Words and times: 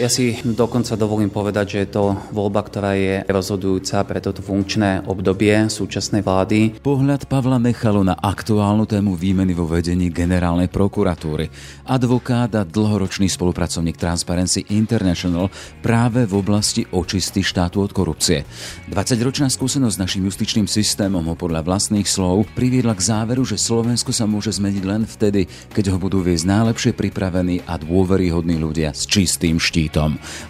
ja 0.00 0.08
si 0.08 0.40
dokonca 0.40 0.96
dovolím 0.96 1.28
povedať, 1.28 1.76
že 1.76 1.78
je 1.84 1.88
to 1.92 2.04
voľba, 2.32 2.64
ktorá 2.64 2.96
je 2.96 3.20
rozhodujúca 3.28 4.00
pre 4.08 4.24
toto 4.24 4.40
funkčné 4.40 5.04
obdobie 5.04 5.52
súčasnej 5.68 6.24
vlády. 6.24 6.80
Pohľad 6.80 7.28
Pavla 7.28 7.60
Nechalu 7.60 8.00
na 8.08 8.16
aktuálnu 8.16 8.88
tému 8.88 9.12
výmeny 9.12 9.52
vo 9.52 9.68
vedení 9.68 10.08
generálnej 10.08 10.72
prokuratúry. 10.72 11.52
Advokát 11.84 12.48
a 12.56 12.64
dlhoročný 12.64 13.28
spolupracovník 13.28 14.00
Transparency 14.00 14.64
International 14.72 15.52
práve 15.84 16.24
v 16.24 16.32
oblasti 16.32 16.88
očisty 16.88 17.44
štátu 17.44 17.84
od 17.84 17.92
korupcie. 17.92 18.48
20-ročná 18.88 19.52
skúsenosť 19.52 20.00
s 20.00 20.02
našim 20.02 20.22
justičným 20.24 20.64
systémom 20.64 21.20
ho 21.28 21.36
podľa 21.36 21.60
vlastných 21.60 22.08
slov 22.08 22.48
priviedla 22.56 22.96
k 22.96 23.04
záveru, 23.04 23.44
že 23.44 23.60
Slovensko 23.60 24.16
sa 24.16 24.24
môže 24.24 24.56
zmeniť 24.56 24.84
len 24.88 25.04
vtedy, 25.04 25.44
keď 25.76 25.92
ho 25.92 25.98
budú 26.00 26.24
viesť 26.24 26.48
najlepšie 26.48 26.92
pripravení 26.96 27.68
a 27.68 27.76
dôveryhodní 27.76 28.56
ľudia 28.56 28.96
s 28.96 29.04
čistým 29.04 29.60
štítom. 29.60 29.89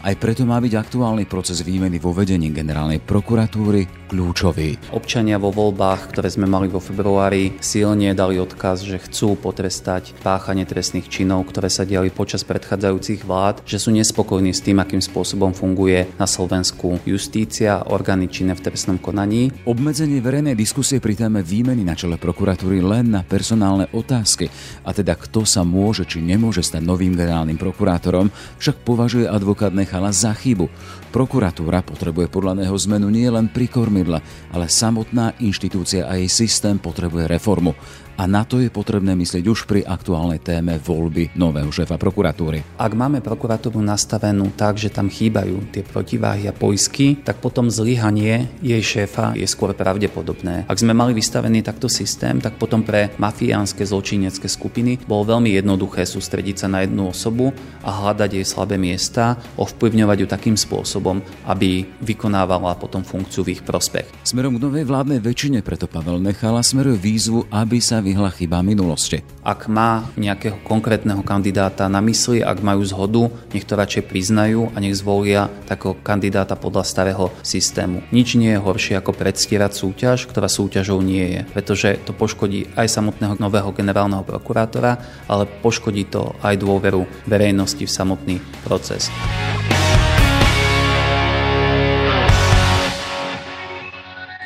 Aj 0.05 0.15
preto 0.21 0.45
má 0.45 0.61
byť 0.61 0.73
aktuálny 0.77 1.25
proces 1.25 1.65
výmeny 1.65 1.97
vo 1.97 2.13
vedení 2.13 2.53
generálnej 2.53 3.01
prokuratúry 3.01 4.00
kľúčový. 4.11 4.91
Občania 4.91 5.39
vo 5.39 5.55
voľbách, 5.55 6.11
ktoré 6.11 6.27
sme 6.27 6.51
mali 6.51 6.67
vo 6.67 6.83
februári, 6.83 7.55
silne 7.63 8.11
dali 8.11 8.43
odkaz, 8.43 8.83
že 8.83 8.99
chcú 8.99 9.39
potrestať 9.39 10.19
páchanie 10.27 10.67
trestných 10.67 11.07
činov, 11.07 11.47
ktoré 11.47 11.71
sa 11.71 11.87
diali 11.87 12.11
počas 12.11 12.43
predchádzajúcich 12.43 13.23
vlád, 13.23 13.63
že 13.63 13.79
sú 13.79 13.95
nespokojní 13.95 14.51
s 14.51 14.67
tým, 14.67 14.83
akým 14.83 14.99
spôsobom 14.99 15.55
funguje 15.55 16.11
na 16.19 16.27
Slovensku 16.27 16.99
justícia, 17.07 17.87
orgány 17.87 18.27
činné 18.27 18.59
v 18.59 18.67
trestnom 18.67 18.99
konaní. 18.99 19.55
Obmedzenie 19.63 20.19
verejnej 20.19 20.59
diskusie 20.59 20.99
pri 20.99 21.15
téme 21.15 21.47
výmeny 21.47 21.87
na 21.87 21.95
čele 21.95 22.19
prokuratúry 22.19 22.83
len 22.83 23.15
na 23.15 23.23
personálne 23.23 23.87
otázky, 23.95 24.51
a 24.83 24.91
teda 24.91 25.15
kto 25.15 25.47
sa 25.47 25.63
môže 25.63 26.03
či 26.03 26.19
nemôže 26.19 26.67
stať 26.67 26.83
novým 26.83 27.15
generálnym 27.15 27.61
prokurátorom, 27.61 28.33
však 28.59 28.83
považuje 28.83 29.31
advokát 29.31 29.71
Nechala 29.71 30.11
za 30.11 30.35
chybu. 30.35 30.67
Prokuratúra 31.15 31.83
potrebuje 31.83 32.31
podľa 32.31 32.65
neho 32.65 32.77
zmenu 32.87 33.11
nie 33.11 33.27
len 33.27 33.51
pri 33.51 33.67
kormidle, 34.01 34.25
ale 34.57 34.73
samotná 34.73 35.37
inštitúcia 35.45 36.09
a 36.09 36.17
jej 36.17 36.33
systém 36.33 36.81
potrebuje 36.81 37.29
reformu 37.29 37.77
a 38.17 38.27
na 38.27 38.43
to 38.43 38.59
je 38.59 38.73
potrebné 38.73 39.13
myslieť 39.15 39.45
už 39.47 39.69
pri 39.69 39.87
aktuálnej 39.87 40.43
téme 40.43 40.79
voľby 40.81 41.35
nového 41.37 41.71
šéfa 41.71 42.01
prokuratúry. 42.01 42.63
Ak 42.81 42.93
máme 42.97 43.23
prokuratúru 43.23 43.79
nastavenú 43.85 44.51
tak, 44.55 44.79
že 44.79 44.91
tam 44.91 45.13
chýbajú 45.13 45.71
tie 45.75 45.87
protiváhy 45.87 46.47
a 46.47 46.55
poisky, 46.55 47.19
tak 47.21 47.39
potom 47.39 47.71
zlyhanie 47.71 48.51
jej 48.61 48.83
šéfa 48.83 49.35
je 49.37 49.47
skôr 49.47 49.73
pravdepodobné. 49.77 50.65
Ak 50.67 50.81
sme 50.81 50.97
mali 50.97 51.15
vystavený 51.17 51.65
takto 51.65 51.87
systém, 51.87 52.39
tak 52.39 52.57
potom 52.57 52.85
pre 52.85 53.13
mafiánske 53.17 53.83
zločinecké 53.87 54.49
skupiny 54.51 55.03
bolo 55.05 55.37
veľmi 55.37 55.53
jednoduché 55.57 56.05
sústrediť 56.05 56.67
sa 56.67 56.69
na 56.69 56.85
jednu 56.85 57.11
osobu 57.11 57.53
a 57.85 57.91
hľadať 57.91 58.41
jej 58.41 58.47
slabé 58.47 58.77
miesta, 58.77 59.41
ovplyvňovať 59.57 60.17
ju 60.23 60.27
takým 60.29 60.57
spôsobom, 60.57 61.25
aby 61.49 61.89
vykonávala 62.05 62.77
potom 62.77 63.03
funkciu 63.05 63.45
v 63.45 63.59
ich 63.59 63.63
prospech. 63.65 64.07
Smerom 64.25 64.57
k 64.57 64.65
novej 64.65 64.85
vládnej 64.85 65.21
väčšine 65.21 65.65
preto 65.65 65.89
Pavel 65.89 66.21
Nechala 66.21 66.61
smeruje 66.61 67.01
výzvu, 67.01 67.49
aby 67.51 67.79
sa 67.81 68.05
vyhla 68.11 68.35
chyba 68.35 68.59
minulosti. 68.67 69.23
Ak 69.47 69.71
má 69.71 70.11
nejakého 70.19 70.59
konkrétneho 70.67 71.23
kandidáta 71.23 71.87
na 71.87 72.03
mysli, 72.03 72.43
ak 72.43 72.59
majú 72.59 72.83
zhodu, 72.83 73.31
nech 73.55 73.63
to 73.63 73.79
radšej 73.79 74.11
priznajú 74.11 74.75
a 74.75 74.77
nech 74.83 74.99
zvolia 74.99 75.47
takého 75.71 75.95
kandidáta 76.03 76.59
podľa 76.59 76.83
starého 76.83 77.31
systému. 77.47 78.03
Nič 78.11 78.35
nie 78.35 78.59
je 78.59 78.61
horšie 78.61 78.99
ako 78.99 79.15
predstierať 79.15 79.73
súťaž, 79.79 80.27
ktorá 80.27 80.51
súťažou 80.51 80.99
nie 80.99 81.39
je, 81.39 81.41
pretože 81.55 82.03
to 82.03 82.11
poškodí 82.11 82.75
aj 82.75 82.91
samotného 82.91 83.39
nového 83.39 83.71
generálneho 83.71 84.27
prokurátora, 84.27 84.99
ale 85.31 85.47
poškodí 85.47 86.11
to 86.11 86.35
aj 86.43 86.59
dôveru 86.59 87.07
verejnosti 87.31 87.87
v 87.87 87.95
samotný 87.95 88.37
proces. 88.67 89.07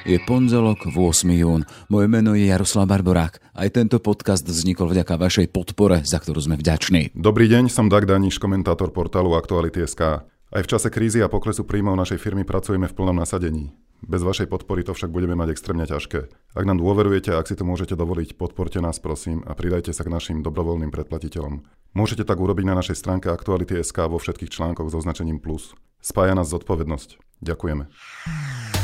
Je 0.04 0.20
pondelok, 0.20 0.92
8. 0.92 1.32
jún. 1.32 1.64
Moje 1.88 2.12
meno 2.12 2.36
je 2.36 2.44
Jaroslav 2.44 2.84
Barborák. 2.92 3.40
Aj 3.56 3.72
tento 3.72 3.96
podcast 4.04 4.44
vznikol 4.44 4.92
vďaka 4.92 5.16
vašej 5.16 5.48
podpore, 5.48 6.04
za 6.04 6.20
ktorú 6.20 6.44
sme 6.44 6.60
vďační. 6.60 7.16
Dobrý 7.16 7.48
deň, 7.48 7.72
som 7.72 7.88
Dag 7.88 8.04
Daniš, 8.04 8.36
komentátor 8.36 8.92
portálu 8.92 9.32
Aktuality.sk. 9.32 10.28
Aj 10.28 10.60
v 10.60 10.68
čase 10.68 10.92
krízy 10.92 11.24
a 11.24 11.32
poklesu 11.32 11.64
príjmov 11.64 11.96
našej 11.96 12.20
firmy 12.20 12.44
pracujeme 12.44 12.84
v 12.84 12.92
plnom 12.92 13.16
nasadení. 13.16 13.72
Bez 14.04 14.20
vašej 14.20 14.52
podpory 14.52 14.84
to 14.84 14.92
však 14.92 15.08
budeme 15.08 15.40
mať 15.40 15.56
extrémne 15.56 15.88
ťažké. 15.88 16.52
Ak 16.52 16.68
nám 16.68 16.84
dôverujete 16.84 17.32
a 17.32 17.40
ak 17.40 17.48
si 17.48 17.56
to 17.56 17.64
môžete 17.64 17.96
dovoliť, 17.96 18.36
podporte 18.36 18.84
nás 18.84 19.00
prosím 19.00 19.40
a 19.48 19.56
pridajte 19.56 19.96
sa 19.96 20.04
k 20.04 20.12
našim 20.12 20.44
dobrovoľným 20.44 20.92
predplatiteľom. 20.92 21.64
Môžete 21.96 22.28
tak 22.28 22.44
urobiť 22.44 22.68
na 22.68 22.76
našej 22.76 23.00
stránke 23.00 23.32
Aktuality.sk 23.32 24.04
vo 24.04 24.20
všetkých 24.20 24.52
článkoch 24.52 24.92
s 24.92 25.00
označením 25.00 25.40
plus. 25.40 25.72
Spája 26.04 26.36
nás 26.36 26.52
zodpovednosť. 26.52 27.40
Ďakujeme. 27.40 28.83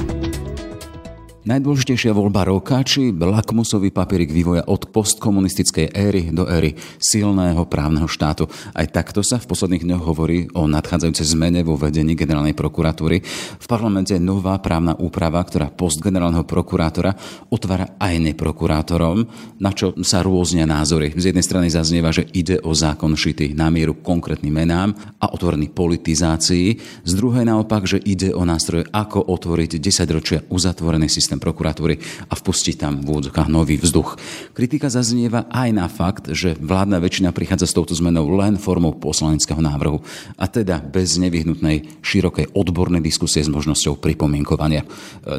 Najdôležitejšia 1.41 2.13
voľba 2.13 2.45
roka 2.45 2.77
či 2.85 3.09
lakmusový 3.09 3.89
papierik 3.89 4.29
vývoja 4.29 4.61
od 4.69 4.93
postkomunistickej 4.93 5.89
éry 5.89 6.29
do 6.29 6.45
éry 6.45 6.77
silného 7.01 7.65
právneho 7.65 8.05
štátu. 8.05 8.45
Aj 8.77 8.85
takto 8.85 9.25
sa 9.25 9.41
v 9.41 9.49
posledných 9.49 9.81
dňoch 9.81 10.03
hovorí 10.05 10.45
o 10.53 10.69
nadchádzajúcej 10.69 11.33
zmene 11.33 11.65
vo 11.65 11.81
vedení 11.81 12.13
generálnej 12.13 12.53
prokuratúry. 12.53 13.25
V 13.57 13.65
parlamente 13.65 14.13
je 14.13 14.21
nová 14.21 14.61
právna 14.61 14.93
úprava, 15.01 15.41
ktorá 15.41 15.73
post 15.73 16.05
generálneho 16.05 16.45
prokurátora 16.45 17.17
otvára 17.49 17.97
aj 17.97 18.21
neprokurátorom, 18.21 19.25
na 19.57 19.73
čo 19.73 19.97
sa 20.05 20.21
rôznia 20.21 20.69
názory. 20.69 21.17
Z 21.17 21.33
jednej 21.33 21.41
strany 21.41 21.73
zaznieva, 21.73 22.13
že 22.13 22.29
ide 22.37 22.61
o 22.61 22.69
zákon 22.77 23.17
šitý 23.17 23.57
na 23.57 23.73
mieru 23.73 23.97
konkrétnym 23.97 24.53
menám 24.53 24.93
a 25.17 25.33
otvorený 25.33 25.73
politizácii. 25.73 27.01
Z 27.01 27.11
druhej 27.17 27.49
naopak, 27.49 27.89
že 27.89 27.97
ide 27.97 28.29
o 28.29 28.45
nástroje, 28.45 28.85
ako 28.93 29.25
otvoriť 29.25 29.81
10 29.81 30.05
ročia 30.13 30.45
uzatvorený 30.45 31.09
systém 31.09 31.30
systém 31.31 31.39
prokuratúry 31.39 31.95
a 32.27 32.35
vpustiť 32.35 32.75
tam 32.75 32.99
v 32.99 33.15
úvodzokách 33.15 33.47
nový 33.47 33.79
vzduch. 33.79 34.19
Kritika 34.51 34.91
zaznieva 34.91 35.47
aj 35.47 35.69
na 35.71 35.87
fakt, 35.87 36.27
že 36.27 36.59
vládna 36.59 36.99
väčšina 36.99 37.31
prichádza 37.31 37.71
s 37.71 37.75
touto 37.79 37.95
zmenou 37.95 38.27
len 38.35 38.59
formou 38.59 38.91
poslaneckého 38.99 39.63
návrhu 39.63 40.03
a 40.35 40.51
teda 40.51 40.83
bez 40.83 41.15
nevyhnutnej 41.15 42.03
širokej 42.03 42.51
odbornej 42.51 42.99
diskusie 42.99 43.39
s 43.39 43.47
možnosťou 43.47 43.95
pripomienkovania. 44.03 44.83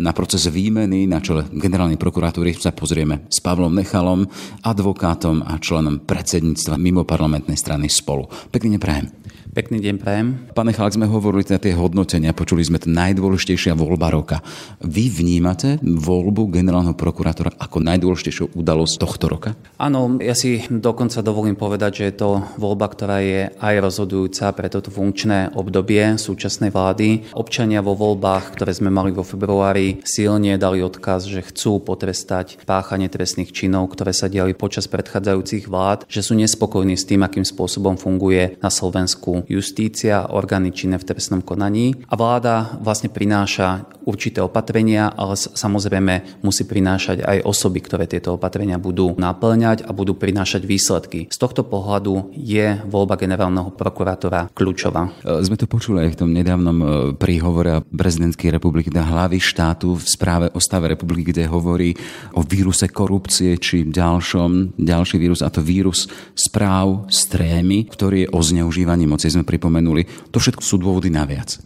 Na 0.00 0.16
proces 0.16 0.48
výmeny 0.48 1.04
na 1.04 1.20
čele 1.20 1.44
generálnej 1.52 2.00
prokuratúry 2.00 2.56
sa 2.56 2.72
pozrieme 2.72 3.28
s 3.28 3.44
Pavlom 3.44 3.76
Nechalom, 3.76 4.24
advokátom 4.64 5.44
a 5.44 5.60
členom 5.60 6.08
predsedníctva 6.08 6.80
mimo 6.80 7.04
parlamentnej 7.04 7.60
strany 7.60 7.92
spolu. 7.92 8.32
Pekne 8.48 8.80
prajem. 8.80 9.12
Pekný 9.52 9.84
deň 9.84 9.96
prajem. 10.00 10.28
Pane 10.56 10.72
Chalak, 10.72 10.96
sme 10.96 11.04
hovorili 11.04 11.44
na 11.44 11.60
tie 11.60 11.76
hodnotenia, 11.76 12.32
počuli 12.32 12.64
sme 12.64 12.80
to 12.80 12.88
najdôležitejšia 12.88 13.76
voľba 13.76 14.08
roka. 14.08 14.40
Vy 14.80 15.12
vnímate 15.12 15.76
voľbu 15.84 16.48
generálneho 16.48 16.96
prokurátora 16.96 17.60
ako 17.60 17.84
najdôležitejšiu 17.84 18.56
udalosť 18.56 18.94
tohto 18.96 19.28
roka? 19.28 19.52
Áno, 19.76 20.16
ja 20.24 20.32
si 20.32 20.64
dokonca 20.72 21.20
dovolím 21.20 21.52
povedať, 21.52 22.00
že 22.00 22.04
je 22.08 22.14
to 22.16 22.30
voľba, 22.56 22.96
ktorá 22.96 23.20
je 23.20 23.52
aj 23.52 23.74
rozhodujúca 23.76 24.56
pre 24.56 24.72
toto 24.72 24.88
funkčné 24.88 25.52
obdobie 25.52 26.00
súčasnej 26.16 26.72
vlády. 26.72 27.36
Občania 27.36 27.84
vo 27.84 27.92
voľbách, 27.92 28.56
ktoré 28.56 28.72
sme 28.72 28.88
mali 28.88 29.12
vo 29.12 29.20
februári, 29.20 30.00
silne 30.08 30.56
dali 30.56 30.80
odkaz, 30.80 31.28
že 31.28 31.44
chcú 31.44 31.76
potrestať 31.84 32.56
páchanie 32.64 33.12
trestných 33.12 33.52
činov, 33.52 33.92
ktoré 33.92 34.16
sa 34.16 34.32
diali 34.32 34.56
počas 34.56 34.88
predchádzajúcich 34.88 35.68
vlád, 35.68 36.08
že 36.08 36.24
sú 36.24 36.32
nespokojní 36.40 36.96
s 36.96 37.04
tým, 37.04 37.20
akým 37.20 37.44
spôsobom 37.44 38.00
funguje 38.00 38.56
na 38.56 38.72
Slovensku 38.72 39.41
justícia, 39.48 40.28
orgány 40.30 40.70
činné 40.70 40.98
v 40.98 41.08
trestnom 41.08 41.42
konaní. 41.42 41.94
A 42.08 42.14
vláda 42.14 42.78
vlastne 42.80 43.08
prináša 43.08 43.86
určité 44.04 44.42
opatrenia, 44.42 45.10
ale 45.14 45.38
samozrejme 45.38 46.42
musí 46.42 46.66
prinášať 46.66 47.22
aj 47.22 47.38
osoby, 47.46 47.78
ktoré 47.82 48.04
tieto 48.10 48.34
opatrenia 48.34 48.78
budú 48.78 49.14
naplňať 49.14 49.86
a 49.86 49.90
budú 49.94 50.18
prinášať 50.18 50.66
výsledky. 50.66 51.30
Z 51.30 51.38
tohto 51.38 51.62
pohľadu 51.62 52.34
je 52.34 52.82
voľba 52.86 53.14
generálneho 53.18 53.70
prokurátora 53.74 54.50
kľúčová. 54.52 55.10
E, 55.22 55.42
sme 55.46 55.58
to 55.58 55.70
počuli 55.70 56.06
aj 56.06 56.10
v 56.14 56.18
tom 56.18 56.30
nedávnom 56.34 56.78
e, 56.82 56.86
príhovore 57.14 57.82
prezidentskej 57.86 58.58
republiky 58.58 58.90
na 58.90 59.06
hlavy 59.06 59.38
štátu 59.38 59.94
v 59.98 60.04
správe 60.04 60.46
o 60.52 60.58
stave 60.58 60.90
republiky, 60.90 61.30
kde 61.30 61.46
hovorí 61.46 61.94
o 62.34 62.42
víruse 62.42 62.90
korupcie 62.90 63.56
či 63.56 63.86
ďalšom, 63.86 64.78
ďalší 64.78 65.16
vírus, 65.18 65.40
a 65.40 65.48
to 65.48 65.62
vírus 65.62 66.10
správ 66.34 67.06
z 67.08 67.20
trémy, 67.30 67.86
ktorý 67.88 68.26
je 68.26 68.32
o 68.34 68.40
zneužívaní 68.42 69.06
moci 69.06 69.31
sme 69.32 69.48
pripomenuli. 69.48 70.30
To 70.30 70.36
všetko 70.36 70.60
sú 70.60 70.76
dôvody 70.76 71.08
naviac. 71.08 71.56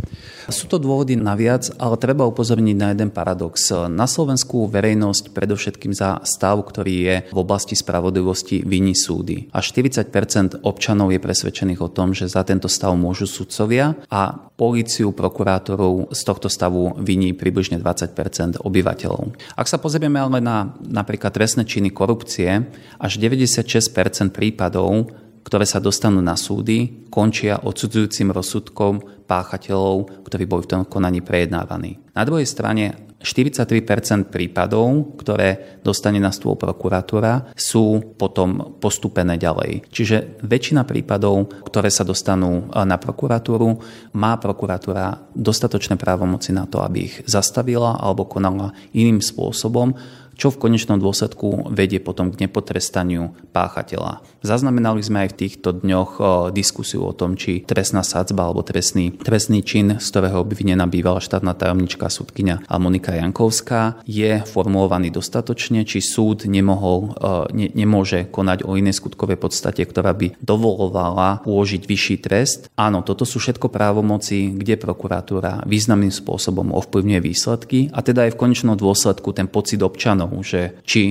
Sú 0.46 0.70
to 0.70 0.78
dôvody 0.78 1.18
naviac, 1.18 1.74
ale 1.74 1.98
treba 1.98 2.22
upozorniť 2.22 2.76
na 2.78 2.94
jeden 2.94 3.10
paradox. 3.10 3.74
Na 3.90 4.06
Slovensku 4.06 4.70
verejnosť 4.70 5.34
predovšetkým 5.34 5.90
za 5.90 6.22
stav, 6.22 6.62
ktorý 6.62 6.94
je 7.02 7.16
v 7.34 7.38
oblasti 7.38 7.74
spravodlivosti, 7.74 8.62
viní 8.62 8.94
súdy. 8.94 9.50
A 9.50 9.58
40% 9.58 10.62
občanov 10.62 11.10
je 11.10 11.18
presvedčených 11.18 11.82
o 11.82 11.90
tom, 11.90 12.14
že 12.14 12.30
za 12.30 12.46
tento 12.46 12.70
stav 12.70 12.94
môžu 12.94 13.26
sudcovia 13.26 13.98
a 14.06 14.38
políciu, 14.54 15.10
prokurátorov 15.10 16.14
z 16.14 16.20
tohto 16.22 16.46
stavu 16.46 16.94
viní 17.02 17.34
približne 17.34 17.82
20 17.82 18.62
obyvateľov. 18.62 19.34
Ak 19.58 19.66
sa 19.66 19.82
pozrieme 19.82 20.22
ale 20.22 20.38
na 20.38 20.78
napríklad 20.78 21.34
trestné 21.34 21.66
činy 21.66 21.90
korupcie, 21.90 22.70
až 23.02 23.12
96% 23.18 24.30
prípadov 24.30 25.10
ktoré 25.46 25.62
sa 25.62 25.78
dostanú 25.78 26.19
na 26.19 26.34
súdy, 26.34 27.06
končia 27.06 27.62
odsudzujúcim 27.62 28.34
rozsudkom 28.34 29.22
páchateľov, 29.31 30.26
ktorí 30.26 30.43
boli 30.43 30.66
v 30.66 30.70
tom 30.75 30.82
konaní 30.82 31.22
prejednávaní. 31.22 32.02
Na 32.19 32.26
druhej 32.26 32.50
strane 32.50 33.06
43% 33.22 34.28
prípadov, 34.28 35.16
ktoré 35.19 35.81
dostane 35.81 36.20
na 36.20 36.31
stôl 36.31 36.54
prokuratúra, 36.54 37.54
sú 37.56 38.14
potom 38.14 38.76
postupené 38.76 39.40
ďalej. 39.40 39.88
Čiže 39.88 40.43
väčšina 40.44 40.84
prípadov, 40.84 41.49
ktoré 41.64 41.88
sa 41.88 42.04
dostanú 42.04 42.69
na 42.70 42.96
prokuratúru, 43.00 43.82
má 44.14 44.37
prokuratúra 44.37 45.32
dostatočné 45.32 45.96
právomoci 45.96 46.52
na 46.52 46.69
to, 46.69 46.84
aby 46.84 47.08
ich 47.08 47.16
zastavila 47.25 47.96
alebo 47.99 48.28
konala 48.28 48.76
iným 48.92 49.25
spôsobom, 49.25 49.96
čo 50.36 50.52
v 50.52 50.60
konečnom 50.68 51.00
dôsledku 51.00 51.72
vedie 51.72 51.98
potom 51.98 52.28
k 52.28 52.44
nepotrestaniu 52.44 53.32
páchateľa. 53.56 54.20
Zaznamenali 54.44 55.00
sme 55.02 55.26
aj 55.26 55.34
v 55.34 55.38
týchto 55.42 55.68
dňoch 55.80 56.12
diskusiu 56.52 57.08
o 57.08 57.16
tom, 57.16 57.34
či 57.34 57.64
trestná 57.64 58.04
sadzba 58.04 58.46
alebo 58.46 58.62
trestný, 58.62 59.16
trestný 59.16 59.64
čin, 59.64 59.96
z 59.98 60.06
ktorého 60.12 60.44
obvinená 60.44 60.84
bývala 60.86 61.18
štátna 61.24 61.56
tajomnička 61.56 62.06
súdkynia 62.12 62.62
Monika 62.76 63.16
Jankovská, 63.16 64.04
je 64.04 64.44
formulovaný 64.44 65.10
dostatočne, 65.10 65.82
či 65.88 66.04
súd 66.04 66.44
nemohol, 66.46 67.16
ne, 67.56 67.72
nemôže 67.72 68.28
konať 68.28 68.68
o 68.68 68.76
inej 68.76 69.00
skutkovej 69.00 69.40
podstate, 69.40 69.82
ktorá 69.82 70.12
by 70.12 70.38
dovolovala 70.44 71.42
uložiť 71.48 71.82
vyšší 71.88 72.16
trest. 72.20 72.68
Áno, 72.76 73.00
toto 73.00 73.24
sú 73.24 73.40
všetko 73.40 73.72
právomoci, 73.72 74.52
kde 74.52 74.76
prokuratúra 74.76 75.64
významným 75.64 76.12
spôsobom 76.12 76.76
ovplyvňuje 76.76 77.20
výsledky 77.24 77.78
a 77.90 78.04
teda 78.04 78.28
aj 78.28 78.36
v 78.36 78.40
konečnom 78.44 78.76
dôsledku 78.76 79.32
ten 79.32 79.48
pocit 79.48 79.80
občanov 79.80 80.25
občanov, 80.26 80.43
že 80.43 80.82
či 80.82 81.02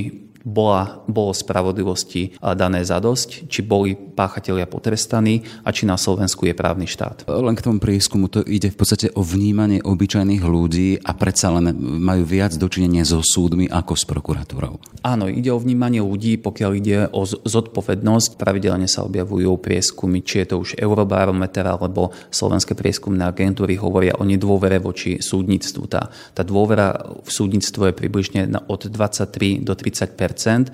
bola, 0.46 1.02
bolo 1.10 1.34
spravodlivosti 1.34 2.38
dané 2.38 2.86
zadosť, 2.86 3.50
či 3.50 3.66
boli 3.66 3.98
páchatelia 3.98 4.70
potrestaní 4.70 5.42
a 5.66 5.74
či 5.74 5.90
na 5.90 5.98
Slovensku 5.98 6.46
je 6.46 6.54
právny 6.54 6.86
štát. 6.86 7.26
Len 7.26 7.58
k 7.58 7.66
tomu 7.66 7.82
prieskumu 7.82 8.30
to 8.30 8.46
ide 8.46 8.70
v 8.70 8.78
podstate 8.78 9.10
o 9.18 9.26
vnímanie 9.26 9.82
obyčajných 9.82 10.44
ľudí 10.46 11.02
a 11.02 11.18
predsa 11.18 11.50
len 11.58 11.74
majú 11.82 12.22
viac 12.24 12.54
dočinenia 12.54 13.02
so 13.02 13.26
súdmi 13.26 13.66
ako 13.66 13.94
s 13.98 14.06
prokuratúrou. 14.06 14.78
Áno, 15.02 15.26
ide 15.26 15.50
o 15.50 15.58
vnímanie 15.58 16.00
ľudí, 16.06 16.38
pokiaľ 16.38 16.72
ide 16.78 17.10
o 17.10 17.26
zodpovednosť. 17.26 18.38
Pravidelne 18.38 18.86
sa 18.86 19.02
objavujú 19.02 19.58
prieskumy, 19.58 20.22
či 20.22 20.46
je 20.46 20.54
to 20.54 20.56
už 20.62 20.78
Eurobarometer 20.78 21.66
alebo 21.66 22.14
slovenské 22.30 22.78
prieskumné 22.78 23.26
agentúry 23.26 23.82
hovoria 23.82 24.14
o 24.22 24.24
nedôvere 24.24 24.78
voči 24.78 25.18
súdnictvu. 25.18 25.84
Tá, 25.90 26.14
tá 26.38 26.46
dôvera 26.46 26.94
v 27.26 27.30
súdnictvo 27.34 27.90
je 27.90 27.94
približne 27.98 28.42
od 28.70 28.86
23 28.86 29.66
do 29.66 29.74
30 29.74 30.14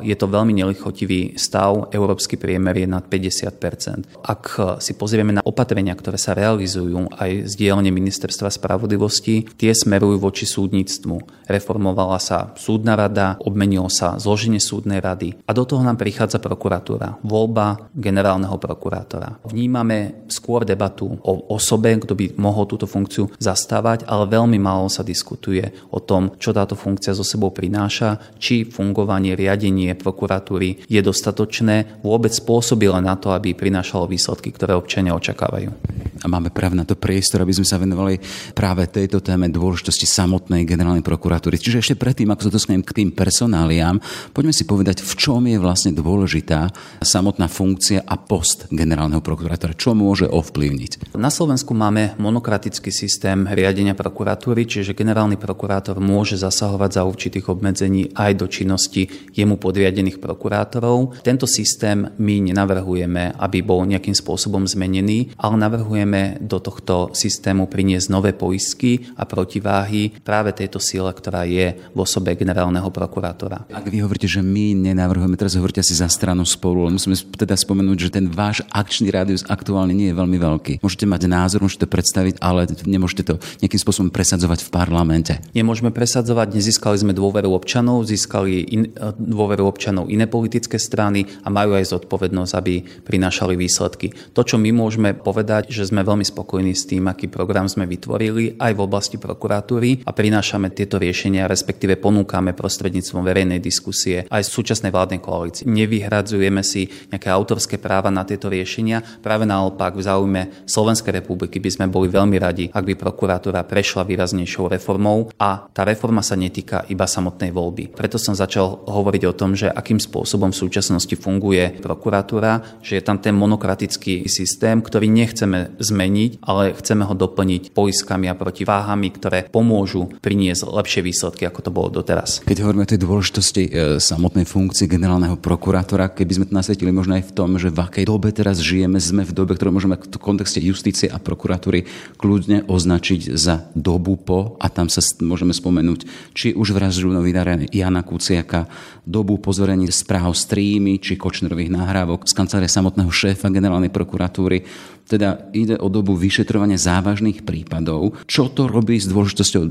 je 0.02 0.16
to 0.18 0.26
veľmi 0.28 0.52
nelichotivý 0.58 1.38
stav, 1.38 1.94
európsky 1.94 2.36
priemer 2.36 2.74
je 2.82 2.88
nad 2.90 3.06
50% 3.06 4.26
Ak 4.26 4.44
si 4.82 4.98
pozrieme 4.98 5.38
na 5.38 5.46
opatrenia, 5.46 5.94
ktoré 5.94 6.18
sa 6.18 6.34
realizujú 6.34 7.08
aj 7.14 7.48
z 7.48 7.54
dielne 7.56 7.94
Ministerstva 7.94 8.50
spravodlivosti, 8.50 9.46
tie 9.56 9.72
smerujú 9.72 10.18
voči 10.18 10.50
súdnictvu. 10.50 11.46
Reformovala 11.48 12.18
sa 12.18 12.52
súdna 12.58 12.98
rada, 12.98 13.38
obmenilo 13.44 13.88
sa 13.92 14.18
zloženie 14.18 14.60
súdnej 14.60 15.00
rady 15.00 15.38
a 15.46 15.52
do 15.54 15.64
toho 15.68 15.86
nám 15.86 16.02
prichádza 16.02 16.42
prokuratúra, 16.42 17.22
voľba 17.22 17.92
generálneho 17.94 18.58
prokurátora. 18.58 19.44
Vnímame 19.46 20.28
skôr 20.32 20.66
debatu 20.66 21.20
o 21.22 21.54
osobe, 21.54 21.94
kto 22.02 22.18
by 22.18 22.26
mohol 22.40 22.66
túto 22.66 22.88
funkciu 22.90 23.30
zastávať, 23.38 24.08
ale 24.08 24.26
veľmi 24.32 24.58
málo 24.58 24.88
sa 24.90 25.06
diskutuje 25.06 25.70
o 25.92 26.00
tom, 26.00 26.34
čo 26.40 26.56
táto 26.56 26.74
funkcia 26.74 27.14
zo 27.14 27.26
sebou 27.26 27.52
prináša, 27.52 28.18
či 28.40 28.64
fungovanie 28.64 29.36
riadenia 29.36 29.51
riadenie 29.52 30.00
prokuratúry 30.00 30.88
je 30.88 31.02
dostatočné, 31.04 32.00
vôbec 32.00 32.32
spôsobile 32.32 33.04
na 33.04 33.20
to, 33.20 33.36
aby 33.36 33.52
prinášalo 33.52 34.08
výsledky, 34.08 34.56
ktoré 34.56 34.80
občania 34.80 35.12
očakávajú. 35.12 35.76
A 36.22 36.30
máme 36.30 36.54
práve 36.54 36.78
na 36.78 36.86
to 36.86 36.94
priestor, 36.94 37.42
aby 37.42 37.54
sme 37.54 37.66
sa 37.66 37.82
venovali 37.82 38.22
práve 38.54 38.86
tejto 38.86 39.26
téme 39.26 39.50
dôležitosti 39.50 40.06
samotnej 40.06 40.70
generálnej 40.70 41.02
prokuratúry. 41.02 41.58
Čiže 41.58 41.82
ešte 41.82 41.96
predtým, 41.98 42.30
ako 42.30 42.46
sa 42.46 42.52
dostanem 42.54 42.86
k 42.86 43.02
tým 43.02 43.10
personáliám, 43.10 43.98
poďme 44.30 44.54
si 44.54 44.70
povedať, 44.70 45.02
v 45.02 45.14
čom 45.18 45.42
je 45.50 45.58
vlastne 45.58 45.98
dôležitá 45.98 46.70
samotná 47.02 47.50
funkcia 47.50 48.06
a 48.06 48.16
post 48.22 48.70
generálneho 48.70 49.24
prokurátora. 49.26 49.74
Čo 49.74 49.98
môže 49.98 50.30
ovplyvniť? 50.30 51.18
Na 51.18 51.34
Slovensku 51.34 51.74
máme 51.74 52.14
monokratický 52.22 52.94
systém 52.94 53.50
riadenia 53.50 53.98
prokuratúry, 53.98 54.70
čiže 54.70 54.94
generálny 54.94 55.42
prokurátor 55.42 55.98
môže 55.98 56.38
zasahovať 56.38 56.90
za 56.98 57.02
určitých 57.02 57.50
obmedzení 57.50 58.14
aj 58.14 58.32
do 58.38 58.46
činnosti 58.46 59.10
jemu 59.34 59.58
podriadených 59.58 60.22
prokurátorov. 60.22 61.18
Tento 61.26 61.50
systém 61.50 62.14
my 62.20 62.36
nenavrhujeme, 62.52 63.34
aby 63.42 63.66
bol 63.66 63.88
nejakým 63.90 64.14
spôsobom 64.14 64.68
zmenený, 64.70 65.34
ale 65.40 65.56
navrhujeme 65.58 66.11
do 66.42 66.58
tohto 66.60 67.14
systému 67.16 67.68
priniesť 67.72 68.08
nové 68.12 68.32
poistky 68.36 69.12
a 69.16 69.24
protiváhy 69.24 70.12
práve 70.22 70.52
tejto 70.54 70.78
síle, 70.82 71.08
ktorá 71.12 71.48
je 71.48 71.78
v 71.92 72.00
osobe 72.00 72.36
generálneho 72.36 72.88
prokurátora. 72.92 73.68
Ak 73.72 73.88
vy 73.88 74.04
hovoríte, 74.04 74.28
že 74.28 74.44
my 74.44 74.78
nenavrhujeme, 74.92 75.40
teraz 75.40 75.58
hovoríte 75.58 75.82
si 75.82 75.98
za 75.98 76.12
stranu 76.12 76.44
spolu, 76.44 76.86
ale 76.88 77.00
musíme 77.00 77.18
teda 77.18 77.56
spomenúť, 77.58 77.98
že 77.98 78.14
ten 78.14 78.28
váš 78.30 78.62
akčný 78.70 79.10
rádius 79.10 79.48
aktuálne 79.48 79.96
nie 79.96 80.12
je 80.12 80.16
veľmi 80.18 80.38
veľký. 80.38 80.74
Môžete 80.84 81.06
mať 81.08 81.22
názor, 81.28 81.64
môžete 81.64 81.88
predstaviť, 81.88 82.38
ale 82.44 82.68
nemôžete 82.84 83.24
to 83.26 83.36
nejakým 83.64 83.82
spôsobom 83.82 84.10
presadzovať 84.14 84.68
v 84.68 84.70
parlamente. 84.70 85.34
Nemôžeme 85.56 85.90
presadzovať, 85.90 86.58
nezískali 86.58 86.98
sme 87.00 87.14
dôveru 87.16 87.50
občanov, 87.52 88.06
získali 88.06 88.54
in, 88.68 88.84
dôveru 89.18 89.66
občanov 89.66 90.12
iné 90.12 90.28
politické 90.28 90.76
strany 90.76 91.26
a 91.46 91.50
majú 91.54 91.78
aj 91.78 91.94
zodpovednosť, 91.96 92.54
aby 92.58 92.74
prinášali 93.06 93.54
výsledky. 93.56 94.12
To, 94.36 94.42
čo 94.42 94.60
my 94.60 94.70
môžeme 94.76 95.14
povedať, 95.16 95.72
že 95.72 95.88
sme 95.88 96.01
veľmi 96.04 96.26
spokojní 96.26 96.74
s 96.74 96.88
tým, 96.90 97.08
aký 97.08 97.32
program 97.32 97.66
sme 97.70 97.88
vytvorili 97.88 98.58
aj 98.60 98.72
v 98.74 98.84
oblasti 98.84 99.18
prokuratúry 99.22 100.06
a 100.06 100.12
prinášame 100.12 100.74
tieto 100.74 101.00
riešenia, 101.00 101.50
respektíve 101.50 101.98
ponúkame 102.02 102.54
prostredníctvom 102.54 103.24
verejnej 103.24 103.60
diskusie 103.62 104.26
aj 104.28 104.42
z 104.46 104.50
súčasnej 104.50 104.92
vládnej 104.92 105.22
koalícii. 105.24 105.66
Nevyhradzujeme 105.70 106.62
si 106.62 106.90
nejaké 107.10 107.30
autorské 107.32 107.78
práva 107.82 108.14
na 108.14 108.28
tieto 108.28 108.52
riešenia, 108.52 109.02
práve 109.22 109.48
naopak 109.48 109.96
v 109.96 110.06
záujme 110.06 110.42
Slovenskej 110.68 111.24
republiky 111.24 111.58
by 111.62 111.70
sme 111.72 111.86
boli 111.88 112.12
veľmi 112.12 112.38
radi, 112.38 112.66
ak 112.72 112.84
by 112.84 112.94
prokuratúra 112.98 113.64
prešla 113.66 114.04
výraznejšou 114.04 114.72
reformou 114.72 115.32
a 115.40 115.70
tá 115.72 115.88
reforma 115.88 116.26
sa 116.26 116.36
netýka 116.36 116.86
iba 116.90 117.06
samotnej 117.06 117.54
voľby. 117.54 117.94
Preto 117.94 118.18
som 118.18 118.34
začal 118.34 118.86
hovoriť 118.88 119.24
o 119.30 119.38
tom, 119.38 119.54
že 119.54 119.70
akým 119.72 120.02
spôsobom 120.02 120.52
v 120.52 120.62
súčasnosti 120.62 121.16
funguje 121.16 121.80
prokuratúra, 121.80 122.82
že 122.82 123.00
je 123.00 123.04
tam 123.04 123.18
ten 123.22 123.36
monokratický 123.36 124.26
systém, 124.28 124.82
ktorý 124.82 125.08
nechceme 125.12 125.78
zmeniť, 125.92 126.40
ale 126.48 126.72
chceme 126.80 127.04
ho 127.04 127.12
doplniť 127.12 127.76
poiskami 127.76 128.32
a 128.32 128.40
protiváhami, 128.40 129.12
ktoré 129.12 129.40
pomôžu 129.52 130.08
priniesť 130.24 130.72
lepšie 130.72 131.04
výsledky, 131.04 131.44
ako 131.44 131.60
to 131.60 131.72
bolo 131.76 131.92
doteraz. 131.92 132.40
Keď 132.48 132.64
hovoríme 132.64 132.88
o 132.88 132.92
tej 132.92 133.04
dôležitosti 133.04 133.64
e, 133.68 133.72
samotnej 134.00 134.48
funkcie 134.48 134.88
generálneho 134.88 135.36
prokurátora, 135.36 136.16
keby 136.16 136.32
sme 136.32 136.46
to 136.48 136.58
nasvetili 136.58 136.96
možno 136.96 137.20
aj 137.20 137.28
v 137.28 137.36
tom, 137.36 137.60
že 137.60 137.68
v 137.68 137.80
akej 137.84 138.06
dobe 138.08 138.32
teraz 138.32 138.64
žijeme, 138.64 138.98
sme 138.98 139.28
v 139.28 139.36
dobe, 139.36 139.60
ktorú 139.60 139.76
môžeme 139.76 140.00
v 140.00 140.18
kontexte 140.18 140.64
justície 140.64 141.12
a 141.12 141.20
prokuratúry 141.20 141.84
kľudne 142.16 142.66
označiť 142.66 143.36
za 143.36 143.68
dobu 143.76 144.16
po, 144.16 144.56
a 144.62 144.72
tam 144.72 144.88
sa 144.88 145.04
môžeme 145.20 145.52
spomenúť, 145.52 146.08
či 146.32 146.56
už 146.56 146.72
vraždu 146.72 147.12
novinára 147.12 147.60
Jana 147.70 148.06
Kuciaka, 148.06 148.70
dobu 149.06 149.42
pozorení 149.42 149.90
správ 149.90 150.34
streamy 150.38 151.02
či 151.02 151.18
Kočnerových 151.18 151.74
nahrávok 151.74 152.30
z 152.30 152.34
kancelárie 152.38 152.70
samotného 152.70 153.10
šéfa 153.10 153.50
generálnej 153.50 153.90
prokuratúry 153.90 154.64
teda 155.12 155.52
ide 155.52 155.76
o 155.76 155.92
dobu 155.92 156.16
vyšetrovania 156.16 156.80
závažných 156.80 157.44
prípadov. 157.44 158.16
Čo 158.24 158.48
to 158.48 158.72
robí 158.72 158.96
s 158.96 159.12
dôležitosťou 159.12 159.64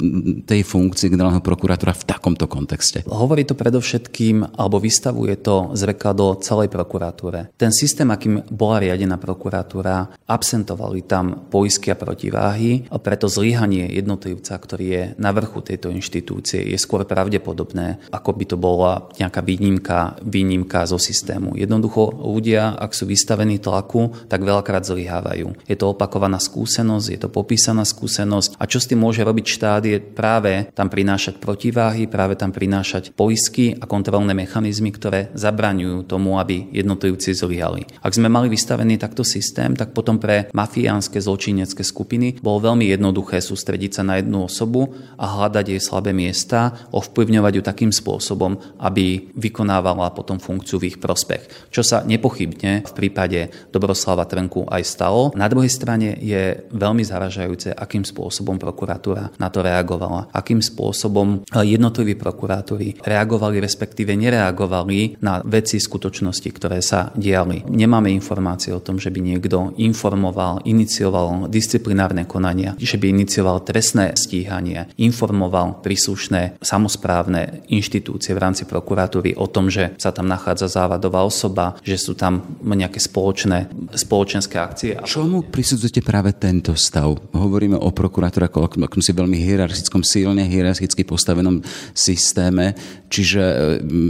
tej 0.44 0.60
funkcie 0.60 1.08
generálneho 1.08 1.40
prokurátora 1.40 1.96
v 1.96 2.04
takomto 2.04 2.44
kontexte? 2.44 3.08
Hovorí 3.08 3.48
to 3.48 3.56
predovšetkým, 3.56 4.60
alebo 4.60 4.76
vystavuje 4.76 5.40
to 5.40 5.72
zrkadlo 5.72 6.44
celej 6.44 6.68
prokuratúre. 6.68 7.56
Ten 7.56 7.72
systém, 7.72 8.12
akým 8.12 8.44
bola 8.52 8.84
riadená 8.84 9.16
prokuratúra, 9.16 10.12
absentovali 10.28 11.08
tam 11.08 11.48
poisky 11.48 11.88
a 11.88 11.96
protiváhy 11.96 12.92
a 12.92 13.00
preto 13.00 13.24
zlyhanie 13.24 13.88
jednotlivca, 13.96 14.60
ktorý 14.60 14.84
je 14.84 15.02
na 15.16 15.32
vrchu 15.32 15.64
tejto 15.64 15.88
inštitúcie, 15.88 16.60
je 16.68 16.76
skôr 16.76 17.08
pravdepodobné, 17.08 18.12
ako 18.12 18.30
by 18.36 18.44
to 18.44 18.56
bola 18.60 19.08
nejaká 19.20 19.44
výnimka, 19.44 20.16
výnimka 20.24 20.88
zo 20.88 20.96
systému. 20.96 21.54
Jednoducho 21.60 22.16
ľudia, 22.16 22.74
ak 22.80 22.96
sú 22.96 23.04
vystavení 23.04 23.60
tlaku, 23.60 24.26
tak 24.26 24.40
veľakrát 24.40 24.88
zlyhávajú. 24.88 25.68
Je 25.68 25.76
to 25.76 25.92
opakovaná 25.92 26.40
skúsenosť, 26.40 27.06
je 27.12 27.20
to 27.20 27.28
popísaná 27.28 27.84
skúsenosť 27.84 28.56
a 28.56 28.64
čo 28.64 28.80
s 28.80 28.88
tým 28.88 29.04
môže 29.04 29.20
robiť 29.20 29.46
štát 29.46 29.82
je 29.84 29.98
práve 30.00 30.72
tam 30.72 30.88
prinášať 30.88 31.36
protiváhy, 31.36 32.08
práve 32.08 32.40
tam 32.40 32.50
prinášať 32.50 33.12
poisky 33.12 33.76
a 33.76 33.84
kontrolné 33.84 34.32
mechanizmy, 34.32 34.88
ktoré 34.94 35.28
zabraňujú 35.36 36.08
tomu, 36.08 36.40
aby 36.40 36.72
jednotlivci 36.72 37.36
zlyhali. 37.36 37.84
Ak 38.00 38.16
sme 38.16 38.32
mali 38.32 38.48
vystavený 38.48 38.96
takto 38.96 39.26
systém, 39.26 39.76
tak 39.76 39.92
potom 39.92 40.16
pre 40.16 40.48
mafiánske 40.56 41.20
zločinecké 41.20 41.84
skupiny 41.84 42.40
bolo 42.40 42.72
veľmi 42.72 42.88
jednoduché 42.88 43.42
sústrediť 43.42 44.00
sa 44.00 44.02
na 44.06 44.22
jednu 44.22 44.46
osobu 44.46 44.94
a 45.18 45.26
hľadať 45.26 45.76
jej 45.76 45.82
slabé 45.82 46.14
miesta, 46.14 46.88
ovplyvňovať 46.94 47.52
ju 47.58 47.62
takým 47.62 47.92
spôsobom, 47.92 48.56
aby 48.78 49.09
vykonávala 49.18 50.12
potom 50.12 50.38
funkciu 50.38 50.78
v 50.78 50.94
ich 50.94 50.98
prospech. 51.00 51.72
Čo 51.72 51.82
sa 51.82 51.96
nepochybne 52.04 52.86
v 52.86 52.92
prípade 52.92 53.50
Dobroslava 53.72 54.28
Trnku 54.28 54.68
aj 54.68 54.82
stalo. 54.84 55.32
Na 55.34 55.48
druhej 55.50 55.72
strane 55.72 56.14
je 56.20 56.68
veľmi 56.70 57.02
zaražajúce, 57.02 57.72
akým 57.72 58.04
spôsobom 58.06 58.60
prokuratúra 58.60 59.32
na 59.40 59.48
to 59.48 59.64
reagovala. 59.64 60.28
Akým 60.30 60.60
spôsobom 60.60 61.42
jednotliví 61.48 62.14
prokurátori 62.14 63.00
reagovali, 63.00 63.58
respektíve 63.58 64.12
nereagovali 64.14 65.22
na 65.24 65.40
veci 65.46 65.80
skutočnosti, 65.80 66.48
ktoré 66.52 66.78
sa 66.84 67.14
diali. 67.16 67.64
Nemáme 67.64 68.12
informácie 68.12 68.74
o 68.76 68.84
tom, 68.84 69.00
že 69.00 69.08
by 69.08 69.20
niekto 69.22 69.72
informoval, 69.80 70.60
inicioval 70.68 71.48
disciplinárne 71.48 72.28
konania, 72.28 72.76
že 72.76 73.00
by 73.00 73.14
inicioval 73.14 73.64
trestné 73.64 74.12
stíhanie, 74.18 74.90
informoval 75.00 75.80
príslušné 75.80 76.60
samozprávne 76.60 77.64
inštitúcie 77.70 78.36
v 78.36 78.42
rámci 78.42 78.66
prokuratúry 78.66 78.99
o 79.36 79.46
tom, 79.46 79.70
že 79.70 79.94
sa 79.96 80.10
tam 80.10 80.26
nachádza 80.26 80.66
závadová 80.68 81.22
osoba, 81.24 81.78
že 81.80 81.96
sú 81.96 82.18
tam 82.18 82.58
nejaké 82.60 83.00
spoločné, 83.00 83.70
spoločenské 83.94 84.56
akcie. 84.58 84.98
Čomu 85.06 85.46
prisudzujete 85.46 86.02
práve 86.02 86.34
tento 86.36 86.74
stav? 86.74 87.16
Hovoríme 87.32 87.78
o 87.78 87.88
prokurátore 87.94 88.50
ako 88.50 88.66
si 89.00 89.12
veľmi 89.16 89.36
hierarchickom, 89.38 90.04
silne 90.04 90.44
hierarchicky 90.44 91.02
postavenom 91.04 91.64
systéme, 91.96 92.76
čiže 93.08 93.42
e, 93.42 93.56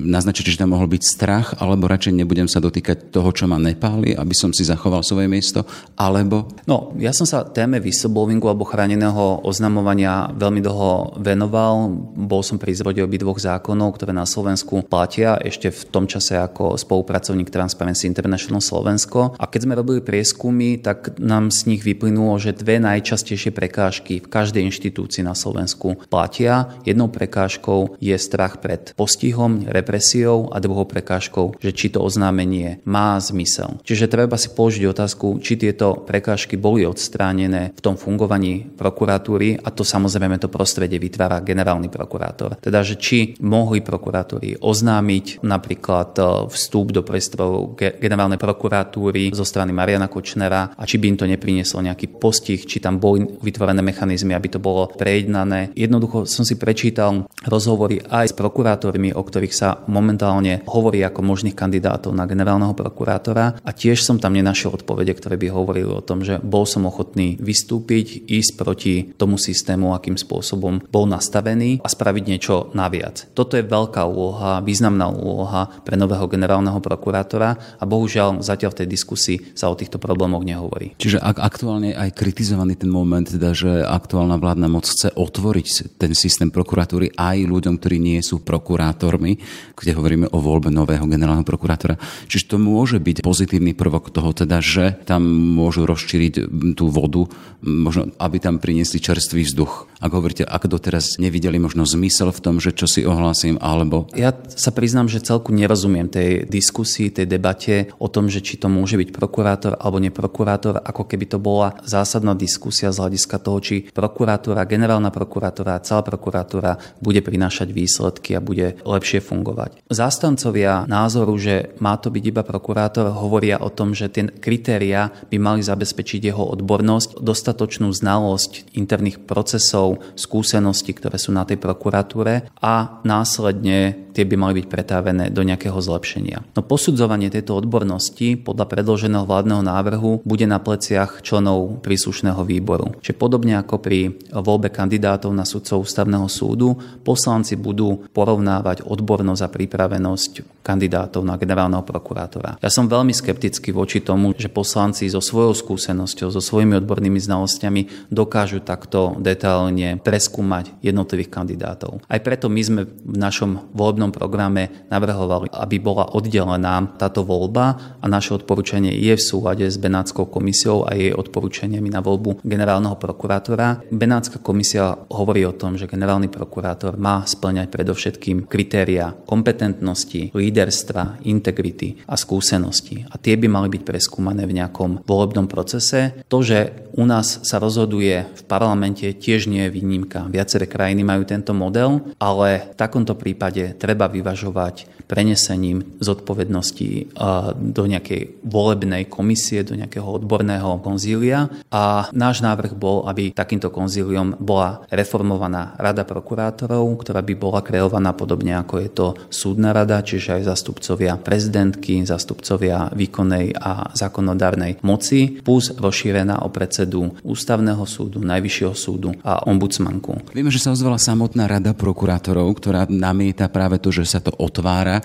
naznačíte, 0.07 0.53
že 0.53 0.61
tam 0.61 0.75
mohol 0.75 0.91
byť 0.91 1.03
strach, 1.03 1.49
alebo 1.59 1.89
radšej 1.89 2.17
nebudem 2.21 2.49
sa 2.51 2.61
dotýkať 2.61 3.15
toho, 3.15 3.31
čo 3.33 3.47
ma 3.47 3.57
nepáli, 3.57 4.13
aby 4.15 4.35
som 4.35 4.51
si 4.51 4.67
zachoval 4.67 5.03
svoje 5.03 5.27
miesto, 5.27 5.65
alebo... 5.97 6.49
No, 6.67 6.93
ja 6.99 7.15
som 7.17 7.25
sa 7.25 7.47
téme 7.47 7.81
whistleblowingu 7.81 8.47
alebo 8.47 8.69
chráneného 8.69 9.43
oznamovania 9.43 10.31
veľmi 10.37 10.61
dlho 10.61 11.21
venoval. 11.21 11.91
Bol 12.17 12.43
som 12.45 12.61
pri 12.61 12.77
zrode 12.77 13.01
obidvoch 13.01 13.41
zákonov, 13.41 13.97
ktoré 13.97 14.13
na 14.15 14.29
Slovensku 14.29 14.80
platia 14.87 15.37
ešte 15.41 15.73
v 15.73 15.83
tom 15.89 16.05
čase 16.07 16.37
ako 16.37 16.77
spolupracovník 16.77 17.53
Transparency 17.53 18.07
International 18.09 18.63
Slovensko. 18.63 19.37
A 19.37 19.45
keď 19.49 19.61
sme 19.67 19.79
robili 19.79 20.01
prieskumy, 20.01 20.81
tak 20.81 21.19
nám 21.21 21.53
z 21.53 21.75
nich 21.75 21.83
vyplynulo, 21.85 22.37
že 22.41 22.57
dve 22.57 22.81
najčastejšie 22.81 23.53
prekážky 23.53 24.23
v 24.23 24.31
každej 24.31 24.63
inštitúcii 24.71 25.27
na 25.27 25.37
Slovensku 25.37 26.01
platia. 26.09 26.77
Jednou 26.87 27.11
prekážkou 27.11 28.01
je 28.01 28.17
strach 28.17 28.63
pred 28.63 28.93
postihom, 28.95 29.67
represiou 29.67 30.49
a 30.53 30.61
druhou 30.63 30.87
prekážkou, 30.87 31.59
že 31.59 31.75
či 31.75 31.93
to 31.93 32.01
oznámenie 32.01 32.85
má 32.87 33.19
zmysel. 33.21 33.81
Čiže 33.83 34.11
treba 34.11 34.37
si 34.37 34.53
položiť 34.53 34.85
otázku, 34.87 35.41
či 35.41 35.57
tieto 35.57 36.05
prekážky 36.05 36.61
boli 36.61 36.85
odstránené 36.87 37.73
v 37.77 37.81
tom 37.81 37.97
fungovaní 37.97 38.69
prokuratúry 38.77 39.61
a 39.61 39.69
to 39.73 39.83
samozrejme 39.87 40.37
to 40.39 40.53
prostredie 40.53 41.01
vytvára 41.01 41.41
generálny 41.41 41.89
prokurátor. 41.89 42.61
Teda, 42.61 42.85
že 42.85 43.01
či 43.01 43.35
mohli 43.41 43.81
prokurátori 43.81 44.61
oznámiť 44.71 45.43
napríklad 45.43 46.11
e, 46.15 46.23
vstup 46.55 46.95
do 46.95 47.03
priestorov 47.03 47.75
generálnej 47.77 48.39
prokuratúry 48.39 49.35
zo 49.35 49.43
strany 49.43 49.75
Mariana 49.75 50.07
Kočnera 50.07 50.79
a 50.79 50.83
či 50.87 51.03
by 51.03 51.07
im 51.11 51.19
to 51.19 51.27
neprinieslo 51.27 51.83
nejaký 51.83 52.07
postih, 52.23 52.63
či 52.63 52.79
tam 52.79 53.03
boli 53.03 53.27
vytvorené 53.27 53.83
mechanizmy, 53.83 54.39
aby 54.39 54.49
to 54.55 54.63
bolo 54.63 54.87
prejednané. 54.95 55.75
Jednoducho 55.75 56.31
som 56.31 56.47
si 56.47 56.55
prečítal 56.55 57.27
rozhovory 57.43 57.99
aj 58.07 58.31
s 58.31 58.39
prokurátormi, 58.39 59.11
o 59.11 59.23
ktorých 59.23 59.55
sa 59.55 59.83
momentálne 59.91 60.63
hovorí 60.71 61.03
ako 61.03 61.27
možných 61.27 61.59
kandidátov 61.59 62.15
na 62.15 62.29
generálneho 62.31 62.73
prokurátora 62.77 63.59
a 63.61 63.71
tiež 63.75 64.07
som 64.07 64.23
tam 64.23 64.39
nenašiel 64.39 64.77
odpovede, 64.77 65.11
ktoré 65.17 65.35
by 65.41 65.49
hovorili 65.51 65.91
o 65.91 66.05
tom, 66.05 66.23
že 66.23 66.39
bol 66.39 66.69
som 66.69 66.87
ochotný 66.87 67.41
vystúpiť, 67.41 68.29
ísť 68.31 68.51
proti 68.55 68.95
tomu 69.17 69.41
systému, 69.41 69.97
akým 69.97 70.15
spôsobom 70.15 70.85
bol 70.87 71.05
nastavený 71.09 71.81
a 71.83 71.89
spraviť 71.89 72.25
niečo 72.29 72.55
naviac. 72.77 73.33
Toto 73.33 73.57
je 73.57 73.65
veľká 73.67 74.05
úloha, 74.05 74.60
významná 74.61 75.11
úloha 75.11 75.69
pre 75.83 75.99
nového 75.99 76.29
generálneho 76.31 76.79
prokurátora 76.79 77.81
a 77.81 77.85
bohužiaľ 77.85 78.45
zatiaľ 78.45 78.73
v 78.73 78.79
tej 78.85 78.89
diskusii 78.89 79.37
sa 79.57 79.69
o 79.73 79.75
týchto 79.75 79.99
problémoch 79.99 80.45
nehovorí. 80.45 80.95
Čiže 81.01 81.21
ak 81.21 81.41
aktuálne 81.41 81.97
aj 81.97 82.15
kritizovaný 82.15 82.77
ten 82.77 82.93
moment, 82.93 83.25
teda, 83.25 83.53
že 83.57 83.83
aktuálna 83.83 84.37
vládna 84.37 84.69
moc 84.69 84.87
chce 84.87 85.13
otvoriť 85.17 85.97
ten 85.99 86.13
systém 86.15 86.53
prokuratúry 86.53 87.13
aj 87.17 87.49
ľuďom, 87.49 87.81
ktorí 87.81 87.97
nie 87.99 88.21
sú 88.21 88.45
prokurátormi, 88.45 89.41
kde 89.75 89.93
hovoríme 89.97 90.27
o 90.31 90.39
voľbe 90.39 90.69
nového 90.69 91.05
generálneho 91.09 91.47
prokurátora. 91.47 91.97
Čiže 92.29 92.55
to 92.55 92.57
môže 92.61 92.99
byť 93.01 93.25
pozitívny 93.25 93.73
prvok 93.73 94.13
toho, 94.13 94.31
teda, 94.37 94.61
že 94.61 95.01
tam 95.09 95.25
môžu 95.31 95.89
rozšíriť 95.89 96.51
tú 96.77 96.93
vodu, 96.93 97.25
možno 97.65 98.13
aby 98.21 98.37
tam 98.41 98.61
priniesli 98.61 99.01
čerstvý 99.01 99.45
vzduch. 99.45 99.89
Ak 100.01 100.13
hovoríte, 100.13 100.45
ak 100.45 100.69
doteraz 100.69 101.21
nevideli 101.21 101.61
možno 101.61 101.85
zmysel 101.85 102.33
v 102.33 102.41
tom, 102.41 102.57
že 102.61 102.73
čo 102.73 102.89
si 102.89 103.05
ohlásim, 103.05 103.61
alebo... 103.61 104.09
Ja 104.17 104.33
sa 104.57 104.71
priznám, 104.75 105.07
že 105.07 105.23
celku 105.23 105.55
nerozumiem 105.55 106.11
tej 106.11 106.47
diskusii, 106.49 107.13
tej 107.13 107.27
debate 107.27 107.93
o 108.01 108.11
tom, 108.11 108.27
že 108.27 108.43
či 108.43 108.59
to 108.59 108.67
môže 108.67 108.99
byť 108.99 109.11
prokurátor 109.15 109.73
alebo 109.79 110.03
neprokurátor, 110.03 110.81
ako 110.81 111.07
keby 111.07 111.25
to 111.31 111.39
bola 111.39 111.77
zásadná 111.85 112.33
diskusia 112.35 112.91
z 112.91 113.01
hľadiska 113.05 113.37
toho, 113.39 113.59
či 113.61 113.77
prokurátora, 113.93 114.67
generálna 114.67 115.13
prokurátora, 115.13 115.83
celá 115.85 116.03
prokurátora 116.03 116.81
bude 116.99 117.21
prinášať 117.21 117.71
výsledky 117.71 118.35
a 118.35 118.45
bude 118.45 118.81
lepšie 118.83 119.21
fungovať. 119.21 119.85
Zástancovia 119.93 120.89
názoru, 120.89 121.37
že 121.37 121.77
má 121.79 122.01
to 122.01 122.09
byť 122.09 122.25
iba 122.25 122.43
prokurátor, 122.43 123.13
hovoria 123.13 123.61
o 123.61 123.69
tom, 123.69 123.93
že 123.93 124.09
tie 124.09 124.27
kritéria 124.27 125.13
by 125.29 125.37
mali 125.37 125.61
zabezpečiť 125.61 126.33
jeho 126.33 126.43
odbornosť, 126.57 127.21
dostatočnú 127.21 127.93
znalosť 127.93 128.73
interných 128.75 129.23
procesov, 129.23 130.01
skúseností, 130.17 130.97
ktoré 130.97 131.21
sú 131.21 131.37
na 131.37 131.45
tej 131.45 131.61
prokuratúre 131.61 132.49
a 132.59 133.03
následne 133.05 134.11
tie 134.17 134.25
by 134.25 134.37
mali 134.41 134.65
byť 134.65 134.67
pretávené 134.73 135.29
do 135.29 135.45
nejakého 135.45 135.77
zlepšenia. 135.77 136.57
No 136.57 136.65
posudzovanie 136.65 137.29
tejto 137.29 137.61
odbornosti 137.61 138.41
podľa 138.41 138.65
predloženého 138.73 139.29
vládneho 139.29 139.61
návrhu 139.61 140.25
bude 140.25 140.49
na 140.49 140.57
pleciach 140.57 141.21
členov 141.21 141.85
príslušného 141.85 142.41
výboru. 142.49 142.97
Čiže 143.05 143.21
podobne 143.21 143.61
ako 143.61 143.77
pri 143.77 144.17
voľbe 144.33 144.73
kandidátov 144.73 145.37
na 145.37 145.45
sudcov 145.45 145.85
ústavného 145.85 146.25
súdu, 146.33 146.81
poslanci 147.05 147.61
budú 147.61 148.09
porovnávať 148.17 148.89
odbornosť 148.89 149.43
a 149.45 149.53
pripravenosť 149.53 150.65
kandidátov 150.65 151.27
na 151.27 151.37
generálneho 151.37 151.85
prokurátora. 151.85 152.57
Ja 152.63 152.71
som 152.71 152.87
veľmi 152.87 153.13
skeptický 153.13 153.75
voči 153.75 154.01
tomu, 154.01 154.33
že 154.37 154.53
poslanci 154.53 155.09
so 155.11 155.19
svojou 155.19 155.53
skúsenosťou, 155.57 156.31
so 156.31 156.41
svojimi 156.41 156.79
odbornými 156.79 157.19
znalosťami 157.19 158.13
dokážu 158.13 158.63
takto 158.63 159.19
detailne 159.19 159.99
preskúmať 159.99 160.79
jednotlivých 160.85 161.33
kandidátov. 161.33 162.05
Aj 162.07 162.21
preto 162.23 162.47
my 162.47 162.63
sme 162.63 162.83
v 162.87 163.17
našom 163.17 163.73
voľbnom 163.75 164.15
programe 164.21 164.85
navrhovali, 164.93 165.49
aby 165.49 165.81
bola 165.81 166.13
oddelená 166.13 166.93
táto 167.01 167.25
voľba 167.25 167.97
a 167.97 168.05
naše 168.05 168.37
odporúčanie 168.37 168.93
je 168.93 169.17
v 169.17 169.23
súlade 169.25 169.65
s 169.65 169.81
Benátskou 169.81 170.29
komisiou 170.29 170.85
a 170.85 170.93
jej 170.93 171.17
odporúčaniami 171.17 171.89
na 171.89 172.05
voľbu 172.05 172.45
generálneho 172.45 173.01
prokurátora. 173.01 173.89
Benátska 173.89 174.45
komisia 174.45 174.93
hovorí 175.09 175.49
o 175.49 175.57
tom, 175.57 175.81
že 175.81 175.89
generálny 175.89 176.29
prokurátor 176.29 177.01
má 177.01 177.25
splňať 177.25 177.73
predovšetkým 177.73 178.45
kritéria 178.45 179.17
kompetentnosti, 179.25 180.37
líderstva, 180.37 181.25
integrity 181.25 182.05
a 182.05 182.21
skúsenosti. 182.21 183.09
A 183.09 183.17
tie 183.17 183.41
by 183.41 183.49
mali 183.49 183.73
byť 183.73 183.83
preskúmané 183.87 184.45
v 184.45 184.61
nejakom 184.61 185.07
volebnom 185.07 185.47
procese. 185.47 186.21
To, 186.29 186.45
že 186.45 186.91
u 186.99 187.07
nás 187.07 187.41
sa 187.47 187.63
rozhoduje 187.63 188.27
v 188.27 188.43
parlamente, 188.51 189.07
tiež 189.15 189.47
nie 189.47 189.65
je 189.71 189.75
výnimka. 189.79 190.27
Viaceré 190.27 190.67
krajiny 190.67 191.07
majú 191.07 191.23
tento 191.23 191.55
model, 191.55 192.03
ale 192.19 192.75
v 192.75 192.77
takomto 192.77 193.15
prípade 193.15 193.79
treba 193.79 194.10
vyvažovať 194.11 195.07
prenesením 195.11 195.99
zodpovednosti 195.99 197.19
do 197.59 197.83
nejakej 197.83 198.47
volebnej 198.47 199.11
komisie, 199.11 199.67
do 199.67 199.75
nejakého 199.75 200.07
odborného 200.07 200.79
konzília. 200.87 201.51
A 201.75 202.07
náš 202.15 202.47
návrh 202.47 202.79
bol, 202.79 203.11
aby 203.11 203.35
takýmto 203.35 203.75
konzíliom 203.75 204.39
bola 204.39 204.87
reformovaná 204.87 205.75
rada 205.83 206.07
prokurátorov, 206.07 206.87
ktorá 207.03 207.27
by 207.27 207.35
bola 207.35 207.59
kreovaná 207.67 208.15
podobne 208.15 208.55
ako 208.61 208.75
je 208.83 208.91
to 208.91 209.07
súdna 209.31 209.75
rada, 209.75 209.99
čiže 210.05 210.41
aj 210.41 210.43
zastupcovia 210.47 211.19
prezidentky, 211.19 212.03
zastupcovia 212.07 212.91
výkonnej 212.95 213.57
a 213.57 213.93
zákonodárnej 213.95 214.83
moci, 214.87 215.43
plus 215.43 215.75
rozšírená 215.75 216.43
o 216.47 216.49
predsedu 216.53 217.17
ústavného 217.27 217.83
súdu, 217.87 218.23
najvyššieho 218.23 218.75
súdu 218.75 219.15
a 219.25 219.43
ombudsmanku. 219.47 220.31
Vieme, 220.35 220.55
že 220.55 220.63
sa 220.63 220.75
ozvala 220.75 221.01
samotná 221.01 221.47
rada 221.51 221.75
prokurátorov, 221.75 222.53
ktorá 222.59 222.87
namieta 222.87 223.51
práve 223.51 223.81
to, 223.83 223.91
že 223.91 224.00
sa 224.05 224.21
to 224.21 224.33
otvára 224.37 225.01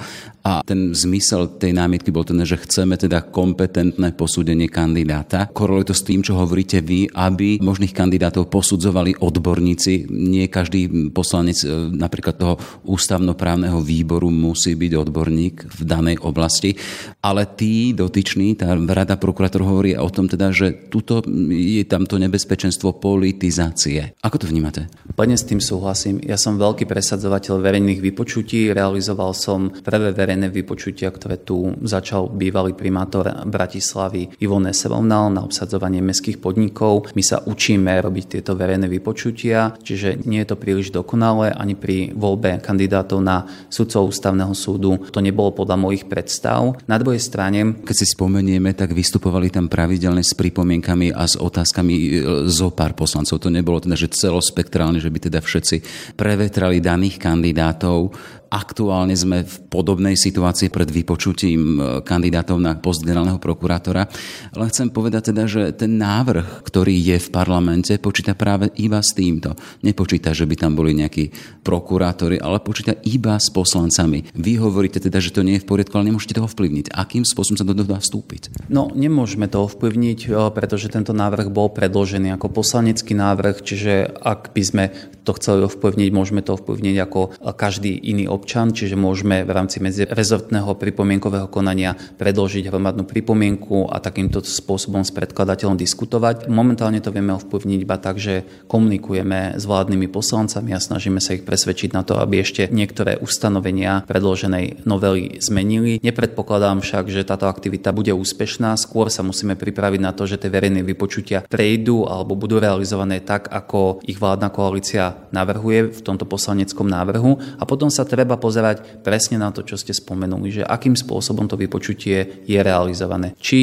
a 0.46 0.62
ten 0.62 0.94
zmysel 0.94 1.58
tej 1.58 1.74
námietky 1.74 2.14
bol 2.14 2.22
ten, 2.22 2.38
že 2.46 2.62
chceme 2.62 2.94
teda 3.02 3.26
kompetentné 3.34 4.14
posúdenie 4.14 4.70
kandidáta. 4.70 5.50
Koroluje 5.50 5.90
to 5.90 5.96
s 5.98 6.06
tým, 6.06 6.22
čo 6.22 6.38
hovoríte 6.38 6.86
vy, 6.86 7.10
aby 7.10 7.58
možných 7.66 7.98
kandidátov 7.98 8.54
posudzovali 8.54 9.18
odborníci. 9.18 10.06
Nie 10.14 10.46
každý 10.46 11.10
poslanec 11.10 11.66
e, 11.66 11.90
napríklad 11.98 12.38
toho 12.38 12.56
ústavnoprávneho 12.86 13.82
výboru 13.82 14.30
musí 14.30 14.78
byť 14.78 14.92
odborník 14.94 15.56
v 15.66 15.82
danej 15.82 16.22
oblasti, 16.22 16.78
ale 17.26 17.50
tí 17.58 17.98
dotyční, 17.98 18.54
tá 18.62 18.78
rada 18.78 19.18
prokurátor 19.18 19.66
hovorí 19.66 19.98
o 19.98 20.14
tom 20.14 20.30
teda, 20.30 20.54
že 20.54 20.94
tuto 20.94 21.26
je 21.50 21.82
tam 21.90 22.06
to 22.06 22.22
nebezpečenstvo 22.22 23.02
politizácie. 23.02 24.14
Ako 24.22 24.38
to 24.38 24.46
vnímate? 24.46 24.86
Plne 25.18 25.42
s 25.42 25.48
tým 25.48 25.58
súhlasím. 25.58 26.22
Ja 26.22 26.38
som 26.38 26.62
veľký 26.62 26.86
presadzovateľ 26.86 27.58
verejných 27.58 27.98
vypočutí. 28.04 28.70
Realizoval 28.70 29.34
som 29.34 29.74
prvé 29.82 30.14
verejné 30.14 30.35
vypočutia, 30.52 31.08
ktoré 31.10 31.40
tu 31.40 31.72
začal 31.82 32.28
bývalý 32.28 32.76
primátor 32.76 33.32
Bratislavy 33.48 34.36
Ivo 34.44 34.60
Nesevovnal 34.60 35.32
na 35.32 35.42
obsadzovanie 35.48 36.04
mestských 36.04 36.44
podnikov. 36.44 37.10
My 37.16 37.24
sa 37.24 37.40
učíme 37.42 37.96
robiť 38.04 38.38
tieto 38.38 38.60
verejné 38.60 38.92
vypočutia, 38.92 39.74
čiže 39.80 40.28
nie 40.28 40.44
je 40.44 40.52
to 40.52 40.60
príliš 40.60 40.92
dokonalé 40.92 41.56
ani 41.56 41.80
pri 41.80 42.12
voľbe 42.12 42.60
kandidátov 42.60 43.24
na 43.24 43.48
sudcov 43.72 44.12
ústavného 44.12 44.52
súdu. 44.52 45.00
To 45.10 45.24
nebolo 45.24 45.56
podľa 45.56 45.80
mojich 45.80 46.06
predstav. 46.12 46.76
Na 46.86 47.00
druhej 47.00 47.24
strane... 47.24 47.80
Keď 47.86 47.96
si 47.96 48.08
spomenieme, 48.12 48.76
tak 48.76 48.92
vystupovali 48.92 49.48
tam 49.54 49.72
pravidelne 49.72 50.26
s 50.26 50.36
pripomienkami 50.36 51.16
a 51.16 51.24
s 51.24 51.40
otázkami 51.40 51.96
e, 51.96 52.10
zo 52.50 52.74
pár 52.74 52.98
poslancov. 52.98 53.40
To 53.40 53.54
nebolo 53.54 53.80
teda, 53.80 53.94
že 53.94 54.12
celospektrálne, 54.12 54.98
že 54.98 55.14
by 55.14 55.30
teda 55.30 55.40
všetci 55.40 55.76
prevetrali 56.18 56.82
daných 56.82 57.22
kandidátov. 57.22 58.12
Aktuálne 58.56 59.12
sme 59.20 59.44
v 59.44 59.56
podobnej 59.68 60.16
situácii 60.16 60.72
pred 60.72 60.88
vypočutím 60.88 61.62
e, 61.76 61.80
kandidátov 62.08 62.56
na 62.56 62.80
post 62.80 63.04
generálneho 63.04 63.36
prokurátora. 63.36 64.08
Ale 64.56 64.72
chcem 64.72 64.88
povedať 64.96 65.36
teda, 65.36 65.44
že 65.44 65.76
ten 65.76 66.00
návrh, 66.00 66.64
ktorý 66.64 66.96
je 66.96 67.20
v 67.20 67.30
parlamente, 67.36 68.00
počíta 68.00 68.32
práve 68.32 68.72
iba 68.80 69.04
s 69.04 69.12
týmto. 69.12 69.60
Nepočíta, 69.84 70.32
že 70.32 70.48
by 70.48 70.56
tam 70.56 70.72
boli 70.72 70.96
nejakí 70.96 71.36
prokurátori, 71.68 72.40
ale 72.40 72.64
počíta 72.64 72.96
iba 73.04 73.36
s 73.36 73.52
poslancami. 73.52 74.32
Vy 74.32 74.56
hovoríte 74.64 75.04
teda, 75.04 75.20
že 75.20 75.36
to 75.36 75.44
nie 75.44 75.60
je 75.60 75.64
v 75.68 75.76
poriadku, 75.76 76.00
ale 76.00 76.16
nemôžete 76.16 76.40
toho 76.40 76.48
vplyvniť. 76.48 76.96
Akým 76.96 77.28
spôsobom 77.28 77.60
sa 77.60 77.68
to 77.68 77.76
dá 77.76 78.00
vstúpiť? 78.00 78.72
No, 78.72 78.88
nemôžeme 78.96 79.52
to 79.52 79.68
ovplyvniť, 79.68 80.32
e, 80.32 80.40
pretože 80.56 80.88
tento 80.88 81.12
návrh 81.12 81.52
bol 81.52 81.76
predložený 81.76 82.40
ako 82.40 82.56
poslanecký 82.56 83.20
návrh, 83.20 83.60
čiže 83.60 84.16
ak 84.24 84.56
by 84.56 84.64
sme 84.64 84.84
to 85.28 85.36
chceli 85.36 85.68
ovplyvniť, 85.68 86.10
môžeme 86.16 86.40
to 86.40 86.56
ovplyvniť 86.56 86.96
ako 87.04 87.36
každý 87.60 87.92
iný 88.00 88.32
občan 88.32 88.45
občan, 88.46 88.70
čiže 88.70 88.94
môžeme 88.94 89.42
v 89.42 89.50
rámci 89.50 89.82
medzirezortného 89.82 90.78
pripomienkového 90.78 91.50
konania 91.50 91.98
predložiť 91.98 92.70
hromadnú 92.70 93.10
pripomienku 93.10 93.90
a 93.90 93.98
takýmto 93.98 94.46
spôsobom 94.46 95.02
s 95.02 95.10
predkladateľom 95.10 95.74
diskutovať. 95.74 96.46
Momentálne 96.46 97.02
to 97.02 97.10
vieme 97.10 97.34
ovplyvniť 97.34 97.80
iba 97.82 97.98
tak, 97.98 98.22
že 98.22 98.46
komunikujeme 98.70 99.58
s 99.58 99.66
vládnymi 99.66 100.06
poslancami 100.14 100.78
a 100.78 100.80
snažíme 100.80 101.18
sa 101.18 101.34
ich 101.34 101.42
presvedčiť 101.42 101.98
na 101.98 102.06
to, 102.06 102.22
aby 102.22 102.46
ešte 102.46 102.70
niektoré 102.70 103.18
ustanovenia 103.18 104.06
predloženej 104.06 104.86
novely 104.86 105.42
zmenili. 105.42 105.98
Nepredpokladám 106.06 106.86
však, 106.86 107.10
že 107.10 107.26
táto 107.26 107.50
aktivita 107.50 107.90
bude 107.98 108.14
úspešná, 108.14 108.78
skôr 108.78 109.10
sa 109.10 109.26
musíme 109.26 109.58
pripraviť 109.58 110.00
na 110.06 110.14
to, 110.14 110.30
že 110.30 110.38
tie 110.38 110.54
verejné 110.54 110.86
vypočutia 110.86 111.42
prejdú 111.50 112.06
alebo 112.06 112.38
budú 112.38 112.62
realizované 112.62 113.26
tak, 113.26 113.50
ako 113.50 114.06
ich 114.06 114.22
vládna 114.22 114.54
koalícia 114.54 115.18
navrhuje 115.34 115.90
v 115.90 116.02
tomto 116.06 116.30
poslaneckom 116.30 116.86
návrhu 116.86 117.58
a 117.58 117.66
potom 117.66 117.90
sa 117.90 118.06
treba 118.06 118.35
treba 118.36 118.44
pozerať 118.44 119.00
presne 119.00 119.40
na 119.40 119.50
to, 119.56 119.64
čo 119.64 119.80
ste 119.80 119.96
spomenuli, 119.96 120.60
že 120.60 120.68
akým 120.68 121.00
spôsobom 121.00 121.48
to 121.48 121.56
vypočutie 121.56 122.44
je 122.44 122.60
realizované. 122.60 123.32
Či 123.40 123.60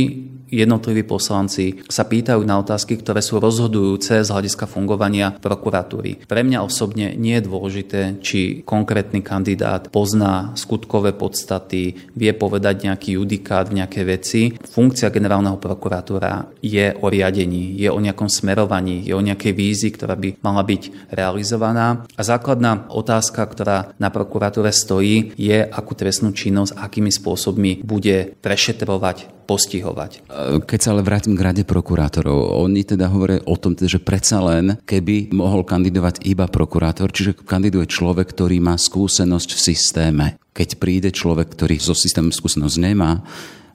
jednotliví 0.53 1.03
poslanci 1.09 1.81
sa 1.89 2.05
pýtajú 2.05 2.45
na 2.45 2.61
otázky, 2.61 3.01
ktoré 3.01 3.25
sú 3.25 3.41
rozhodujúce 3.41 4.21
z 4.21 4.29
hľadiska 4.29 4.69
fungovania 4.69 5.33
prokuratúry. 5.41 6.29
Pre 6.29 6.43
mňa 6.45 6.61
osobne 6.61 7.17
nie 7.17 7.41
je 7.41 7.49
dôležité, 7.49 8.01
či 8.21 8.61
konkrétny 8.63 9.25
kandidát 9.25 9.89
pozná 9.89 10.53
skutkové 10.53 11.17
podstaty, 11.17 11.97
vie 12.13 12.33
povedať 12.37 12.93
nejaký 12.93 13.17
judikát 13.17 13.73
v 13.73 13.81
nejaké 13.81 14.05
veci. 14.05 14.53
Funkcia 14.61 15.09
generálneho 15.09 15.57
prokurátora 15.57 16.53
je 16.61 16.93
o 17.01 17.09
riadení, 17.09 17.81
je 17.81 17.89
o 17.89 17.97
nejakom 17.97 18.29
smerovaní, 18.29 19.01
je 19.09 19.17
o 19.17 19.25
nejakej 19.25 19.53
vízi, 19.57 19.89
ktorá 19.89 20.15
by 20.21 20.45
mala 20.45 20.61
byť 20.61 21.15
realizovaná. 21.17 22.05
A 22.13 22.23
základná 22.23 22.85
otázka, 22.93 23.41
ktorá 23.49 23.97
na 23.97 24.13
prokuratúre 24.13 24.69
stojí, 24.75 25.33
je, 25.41 25.65
akú 25.65 25.97
trestnú 25.97 26.37
činnosť, 26.37 26.77
akými 26.77 27.09
spôsobmi 27.09 27.87
bude 27.87 28.37
prešetrovať 28.45 29.42
postihovať. 29.53 30.25
Keď 30.65 30.81
sa 30.81 30.97
ale 30.97 31.05
vrátim 31.05 31.37
k 31.37 31.45
rade 31.45 31.63
prokurátorov, 31.69 32.57
oni 32.65 32.89
teda 32.89 33.13
hovoria 33.13 33.45
o 33.45 33.61
tom, 33.61 33.77
teda, 33.77 34.01
že 34.01 34.01
predsa 34.01 34.41
len, 34.41 34.81
keby 34.89 35.29
mohol 35.37 35.61
kandidovať 35.69 36.25
iba 36.25 36.49
prokurátor, 36.49 37.13
čiže 37.13 37.37
kandiduje 37.45 37.85
človek, 37.85 38.33
ktorý 38.33 38.65
má 38.65 38.81
skúsenosť 38.81 39.49
v 39.53 39.61
systéme. 39.61 40.27
Keď 40.57 40.81
príde 40.81 41.13
človek, 41.13 41.53
ktorý 41.53 41.77
zo 41.77 41.93
systému 41.93 42.33
skúsenosť 42.33 42.77
nemá, 42.81 43.21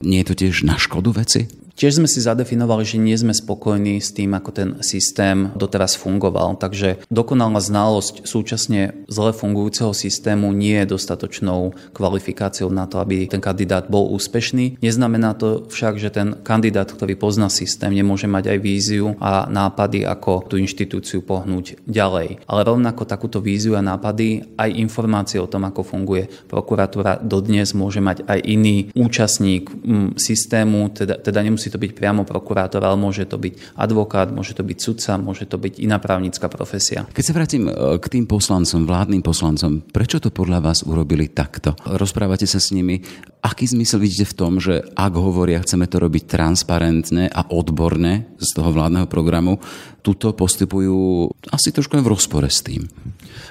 nie 0.02 0.26
je 0.26 0.28
to 0.34 0.36
tiež 0.46 0.66
na 0.66 0.82
škodu 0.82 1.13
veci? 1.13 1.66
Tiež 1.78 2.02
sme 2.02 2.10
si 2.10 2.26
zadefinovali, 2.26 2.82
že 2.82 2.98
nie 2.98 3.13
sme 3.13 3.38
spokojní 3.38 4.02
s 4.02 4.10
tým, 4.10 4.34
ako 4.34 4.50
ten 4.50 4.70
systém 4.82 5.54
doteraz 5.54 5.94
fungoval. 5.94 6.58
Takže 6.58 7.06
dokonalá 7.13 7.62
znalosť 7.62 8.26
súčasne 8.26 9.06
zle 9.06 9.30
fungujúceho 9.30 9.94
systému 9.94 10.50
nie 10.58 10.74
je 10.82 10.98
dostatočnou 10.98 11.78
kvalifikáciou 11.94 12.74
na 12.74 12.90
to, 12.90 12.98
aby 12.98 13.30
ten 13.30 13.38
kandidát 13.38 13.94
bol 13.94 14.10
úspešný. 14.10 14.82
Neznamená 14.82 15.38
to 15.38 15.70
však, 15.70 16.02
že 16.02 16.10
ten 16.10 16.42
kandidát, 16.42 16.90
ktorý 16.90 17.13
pozná 17.13 17.46
systém, 17.46 17.94
nemôže 17.94 18.26
mať 18.26 18.58
aj 18.58 18.60
víziu 18.66 19.13
a 19.22 19.46
nápady, 19.46 20.02
ako 20.02 20.50
tú 20.50 20.58
inštitúciu 20.58 21.22
pohnúť 21.22 21.78
ďalej. 21.86 22.42
Ale 22.50 22.66
rovnako 22.66 23.06
takúto 23.06 23.38
víziu 23.38 23.78
a 23.78 23.86
nápady, 23.86 24.58
aj 24.58 24.74
informácie 24.82 25.38
o 25.38 25.46
tom, 25.46 25.70
ako 25.70 25.86
funguje 25.86 26.26
prokuratúra, 26.50 27.22
dodnes 27.22 27.78
môže 27.78 28.02
mať 28.02 28.26
aj 28.26 28.40
iný 28.50 28.90
účastník 28.98 29.70
systému, 30.18 30.90
teda, 30.90 31.22
teda 31.22 31.46
nemusí 31.46 31.66
nemusí 31.67 31.75
to 31.75 31.84
byť 31.84 31.91
priamo 31.99 32.23
prokurátor, 32.23 32.80
ale 32.80 32.95
môže 32.95 33.27
to 33.27 33.36
byť 33.36 33.75
advokát, 33.75 34.32
môže 34.32 34.56
to 34.56 34.63
byť 34.63 34.77
sudca, 34.80 35.19
môže 35.19 35.43
to 35.51 35.60
byť 35.60 35.84
iná 35.84 35.99
právnická 35.99 36.47
profesia. 36.47 37.03
Keď 37.12 37.23
sa 37.27 37.36
vrátim 37.36 37.67
e, 37.67 37.99
k 37.99 38.06
tým 38.08 38.23
poslancom, 38.23 38.88
vládnym 38.88 39.19
poslancom, 39.19 39.84
prečo 39.84 40.23
to 40.23 40.32
podľa 40.32 40.63
vás 40.63 40.88
urobili 40.88 41.27
takto? 41.27 41.75
Rozprávate 41.84 42.47
sa 42.47 42.63
s 42.63 42.71
nimi, 42.71 43.03
aký 43.43 43.67
zmysel 43.67 43.99
vidíte 43.99 44.32
v 44.32 44.38
tom, 44.38 44.51
že 44.63 44.80
ak 44.95 45.13
hovoria, 45.19 45.60
chceme 45.60 45.91
to 45.91 45.99
robiť 45.99 46.23
transparentne 46.32 47.27
a 47.27 47.51
odborne 47.51 48.32
z 48.39 48.49
toho 48.56 48.71
vládneho 48.71 49.12
programu, 49.12 49.60
tuto 50.08 50.32
postupujú 50.32 51.28
asi 51.52 51.76
trošku 51.76 52.00
v 52.00 52.08
rozpore 52.08 52.48
s 52.48 52.63
tým. 52.63 52.88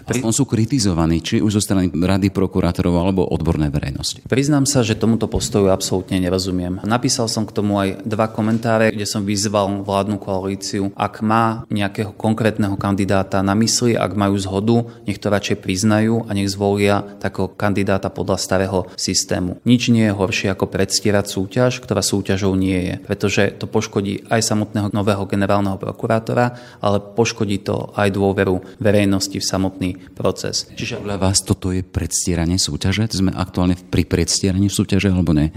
Aspoň 0.09 0.33
sú 0.33 0.49
kritizovaní, 0.49 1.21
či 1.21 1.45
už 1.45 1.59
zo 1.59 1.63
strany 1.63 1.93
rady 1.93 2.33
prokurátorov 2.33 2.97
alebo 2.97 3.29
odbornej 3.29 3.69
verejnosti. 3.69 4.25
Priznám 4.25 4.65
sa, 4.65 4.81
že 4.81 4.97
tomuto 4.97 5.29
postoju 5.29 5.69
absolútne 5.69 6.17
nerozumiem. 6.17 6.81
Napísal 6.87 7.29
som 7.29 7.45
k 7.45 7.53
tomu 7.53 7.77
aj 7.77 8.07
dva 8.07 8.31
komentáre, 8.31 8.95
kde 8.95 9.05
som 9.05 9.27
vyzval 9.27 9.83
vládnu 9.83 10.17
koalíciu, 10.23 10.95
ak 10.95 11.27
má 11.27 11.67
nejakého 11.69 12.15
konkrétneho 12.15 12.79
kandidáta 12.79 13.43
na 13.43 13.53
mysli, 13.59 13.99
ak 13.99 14.15
majú 14.15 14.39
zhodu, 14.39 14.87
nech 15.05 15.19
to 15.19 15.27
radšej 15.27 15.59
priznajú 15.59 16.25
a 16.25 16.31
nech 16.33 16.49
zvolia 16.49 17.03
takého 17.19 17.51
kandidáta 17.51 18.09
podľa 18.09 18.39
starého 18.39 18.79
systému. 18.95 19.59
Nič 19.67 19.91
nie 19.91 20.07
je 20.07 20.15
horšie 20.15 20.55
ako 20.55 20.71
predstierať 20.71 21.27
súťaž, 21.35 21.83
ktorá 21.83 22.01
súťažou 22.01 22.55
nie 22.55 22.79
je, 22.79 22.95
pretože 23.03 23.59
to 23.59 23.67
poškodí 23.67 24.23
aj 24.31 24.41
samotného 24.41 24.95
nového 24.95 25.27
generálneho 25.27 25.75
prokurátora, 25.83 26.46
ale 26.83 26.99
poškodí 27.01 27.65
to 27.65 27.91
aj 27.97 28.13
dôveru 28.13 28.79
verejnosti 28.79 29.39
v 29.39 29.47
samotný 29.47 29.91
proces. 30.15 30.69
Čiže 30.77 31.03
podľa 31.03 31.19
vás 31.19 31.43
toto 31.43 31.73
je 31.73 31.83
predstieranie 31.83 32.61
súťaže? 32.61 33.09
Sme 33.11 33.33
aktuálne 33.33 33.79
pri 33.79 34.05
predstieraní 34.05 34.69
súťaže 34.69 35.11
alebo 35.11 35.33
ne? 35.33 35.51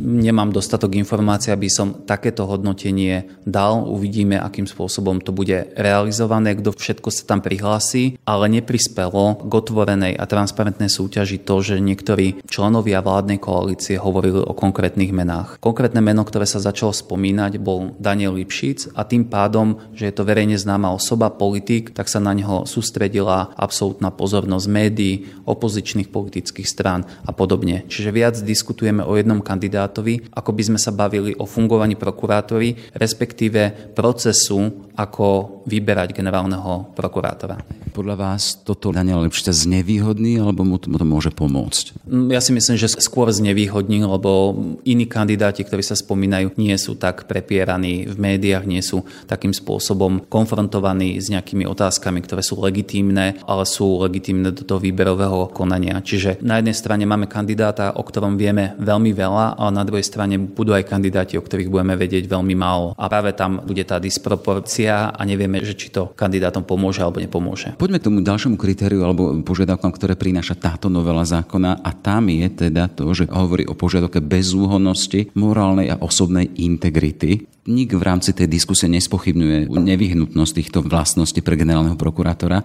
Nemám 0.00 0.50
dostatok 0.50 0.98
informácií, 0.98 1.52
aby 1.54 1.68
som 1.70 2.04
takéto 2.04 2.48
hodnotenie 2.48 3.28
dal. 3.44 3.86
Uvidíme, 3.86 4.40
akým 4.40 4.66
spôsobom 4.66 5.22
to 5.22 5.30
bude 5.30 5.72
realizované, 5.76 6.56
kto 6.58 6.74
všetko 6.74 7.08
sa 7.12 7.22
tam 7.28 7.40
prihlási, 7.44 8.18
ale 8.24 8.48
neprispelo 8.48 9.46
k 9.46 9.52
otvorenej 9.52 10.14
a 10.18 10.24
transparentnej 10.24 10.90
súťaži 10.90 11.42
to, 11.42 11.60
že 11.62 11.76
niektorí 11.78 12.42
členovia 12.48 13.04
vládnej 13.04 13.38
koalície 13.38 14.00
hovorili 14.00 14.42
o 14.42 14.52
konkrétnych 14.56 15.12
menách. 15.14 15.60
Konkrétne 15.62 16.02
meno, 16.02 16.24
ktoré 16.26 16.48
sa 16.48 16.58
začalo 16.58 16.90
spomínať, 16.90 17.60
bol 17.60 17.94
Daniel 17.98 18.34
Lipšic 18.34 18.96
a 18.96 19.04
tým 19.04 19.28
pádom, 19.28 19.78
že 19.94 20.10
je 20.10 20.17
to 20.18 20.26
verejne 20.26 20.58
známa 20.58 20.90
osoba, 20.90 21.30
politik, 21.30 21.94
tak 21.94 22.10
sa 22.10 22.18
na 22.18 22.34
neho 22.34 22.66
sústredila 22.66 23.54
absolútna 23.54 24.10
pozornosť 24.10 24.66
médií, 24.66 25.30
opozičných 25.46 26.10
politických 26.10 26.66
strán 26.66 27.06
a 27.22 27.30
podobne. 27.30 27.86
Čiže 27.86 28.10
viac 28.10 28.34
diskutujeme 28.42 29.06
o 29.06 29.14
jednom 29.14 29.38
kandidátovi, 29.38 30.34
ako 30.34 30.50
by 30.50 30.62
sme 30.74 30.78
sa 30.82 30.90
bavili 30.90 31.38
o 31.38 31.46
fungovaní 31.46 31.94
prokurátory, 31.94 32.90
respektíve 32.98 33.94
procesu, 33.94 34.90
ako 34.98 35.62
vyberať 35.70 36.10
generálneho 36.10 36.90
prokurátora. 36.98 37.77
Podľa 37.98 38.14
vás 38.14 38.62
toto 38.62 38.94
Daniel 38.94 39.26
Lepšica 39.26 39.50
znevýhodní 39.50 40.38
alebo 40.38 40.62
mu 40.62 40.78
to, 40.78 40.86
mu 40.86 41.02
to 41.02 41.06
môže 41.08 41.34
pomôcť? 41.34 42.06
Mm, 42.06 42.30
ja 42.30 42.38
si 42.38 42.54
myslím, 42.54 42.78
že 42.78 42.94
skôr 42.94 43.26
znevýhodní, 43.34 44.06
lebo 44.06 44.54
iní 44.86 45.10
kandidáti, 45.10 45.66
ktorí 45.66 45.82
sa 45.82 45.98
spomínajú, 45.98 46.54
nie 46.54 46.78
sú 46.78 46.94
tak 46.94 47.26
prepieraní 47.26 48.06
v 48.06 48.14
médiách, 48.14 48.70
nie 48.70 48.78
sú 48.86 49.02
takým 49.26 49.50
spôsobom 49.50 50.30
konfrontovaní 50.30 51.18
s 51.18 51.26
nejakými 51.26 51.66
otázkami, 51.66 52.22
ktoré 52.22 52.46
sú 52.46 52.62
legitímne, 52.62 53.42
ale 53.42 53.66
sú 53.66 53.98
legitímne 54.06 54.54
do 54.54 54.62
toho 54.62 54.78
výberového 54.78 55.50
konania. 55.50 55.98
Čiže 55.98 56.38
na 56.38 56.62
jednej 56.62 56.78
strane 56.78 57.02
máme 57.02 57.26
kandidáta, 57.26 57.98
o 57.98 58.06
ktorom 58.06 58.38
vieme 58.38 58.78
veľmi 58.78 59.10
veľa, 59.10 59.58
ale 59.58 59.70
na 59.74 59.82
druhej 59.82 60.06
strane 60.06 60.38
budú 60.38 60.70
aj 60.70 60.86
kandidáti, 60.86 61.34
o 61.34 61.42
ktorých 61.42 61.66
budeme 61.66 61.98
vedieť 61.98 62.30
veľmi 62.30 62.54
málo. 62.54 62.94
A 62.94 63.10
práve 63.10 63.34
tam 63.34 63.58
bude 63.58 63.82
tá 63.82 63.98
disproporcia 63.98 65.10
a 65.10 65.20
nevieme, 65.26 65.58
že 65.66 65.74
či 65.74 65.90
to 65.90 66.14
kandidátom 66.14 66.62
pomôže 66.62 67.02
alebo 67.02 67.18
nepomôže. 67.18 67.74
Poďme 67.88 68.04
k 68.04 68.08
tomu 68.12 68.20
ďalšiemu 68.20 68.60
kritériu 68.60 69.00
alebo 69.00 69.32
požiadavkám, 69.40 69.96
ktoré 69.96 70.12
prináša 70.12 70.60
táto 70.60 70.92
novela 70.92 71.24
zákona 71.24 71.80
a 71.80 71.90
tam 71.96 72.28
je 72.28 72.68
teda 72.68 72.84
to, 72.92 73.08
že 73.16 73.24
hovorí 73.32 73.64
o 73.64 73.72
požiadavke 73.72 74.20
bezúhonnosti, 74.20 75.32
morálnej 75.32 75.88
a 75.88 75.96
osobnej 75.96 76.52
integrity. 76.60 77.48
Nik 77.64 77.96
v 77.96 78.04
rámci 78.04 78.36
tej 78.36 78.44
diskusie 78.44 78.92
nespochybňuje 78.92 79.72
nevyhnutnosť 79.72 80.52
týchto 80.52 80.84
vlastností 80.84 81.40
pre 81.40 81.56
generálneho 81.56 81.96
prokurátora, 81.96 82.60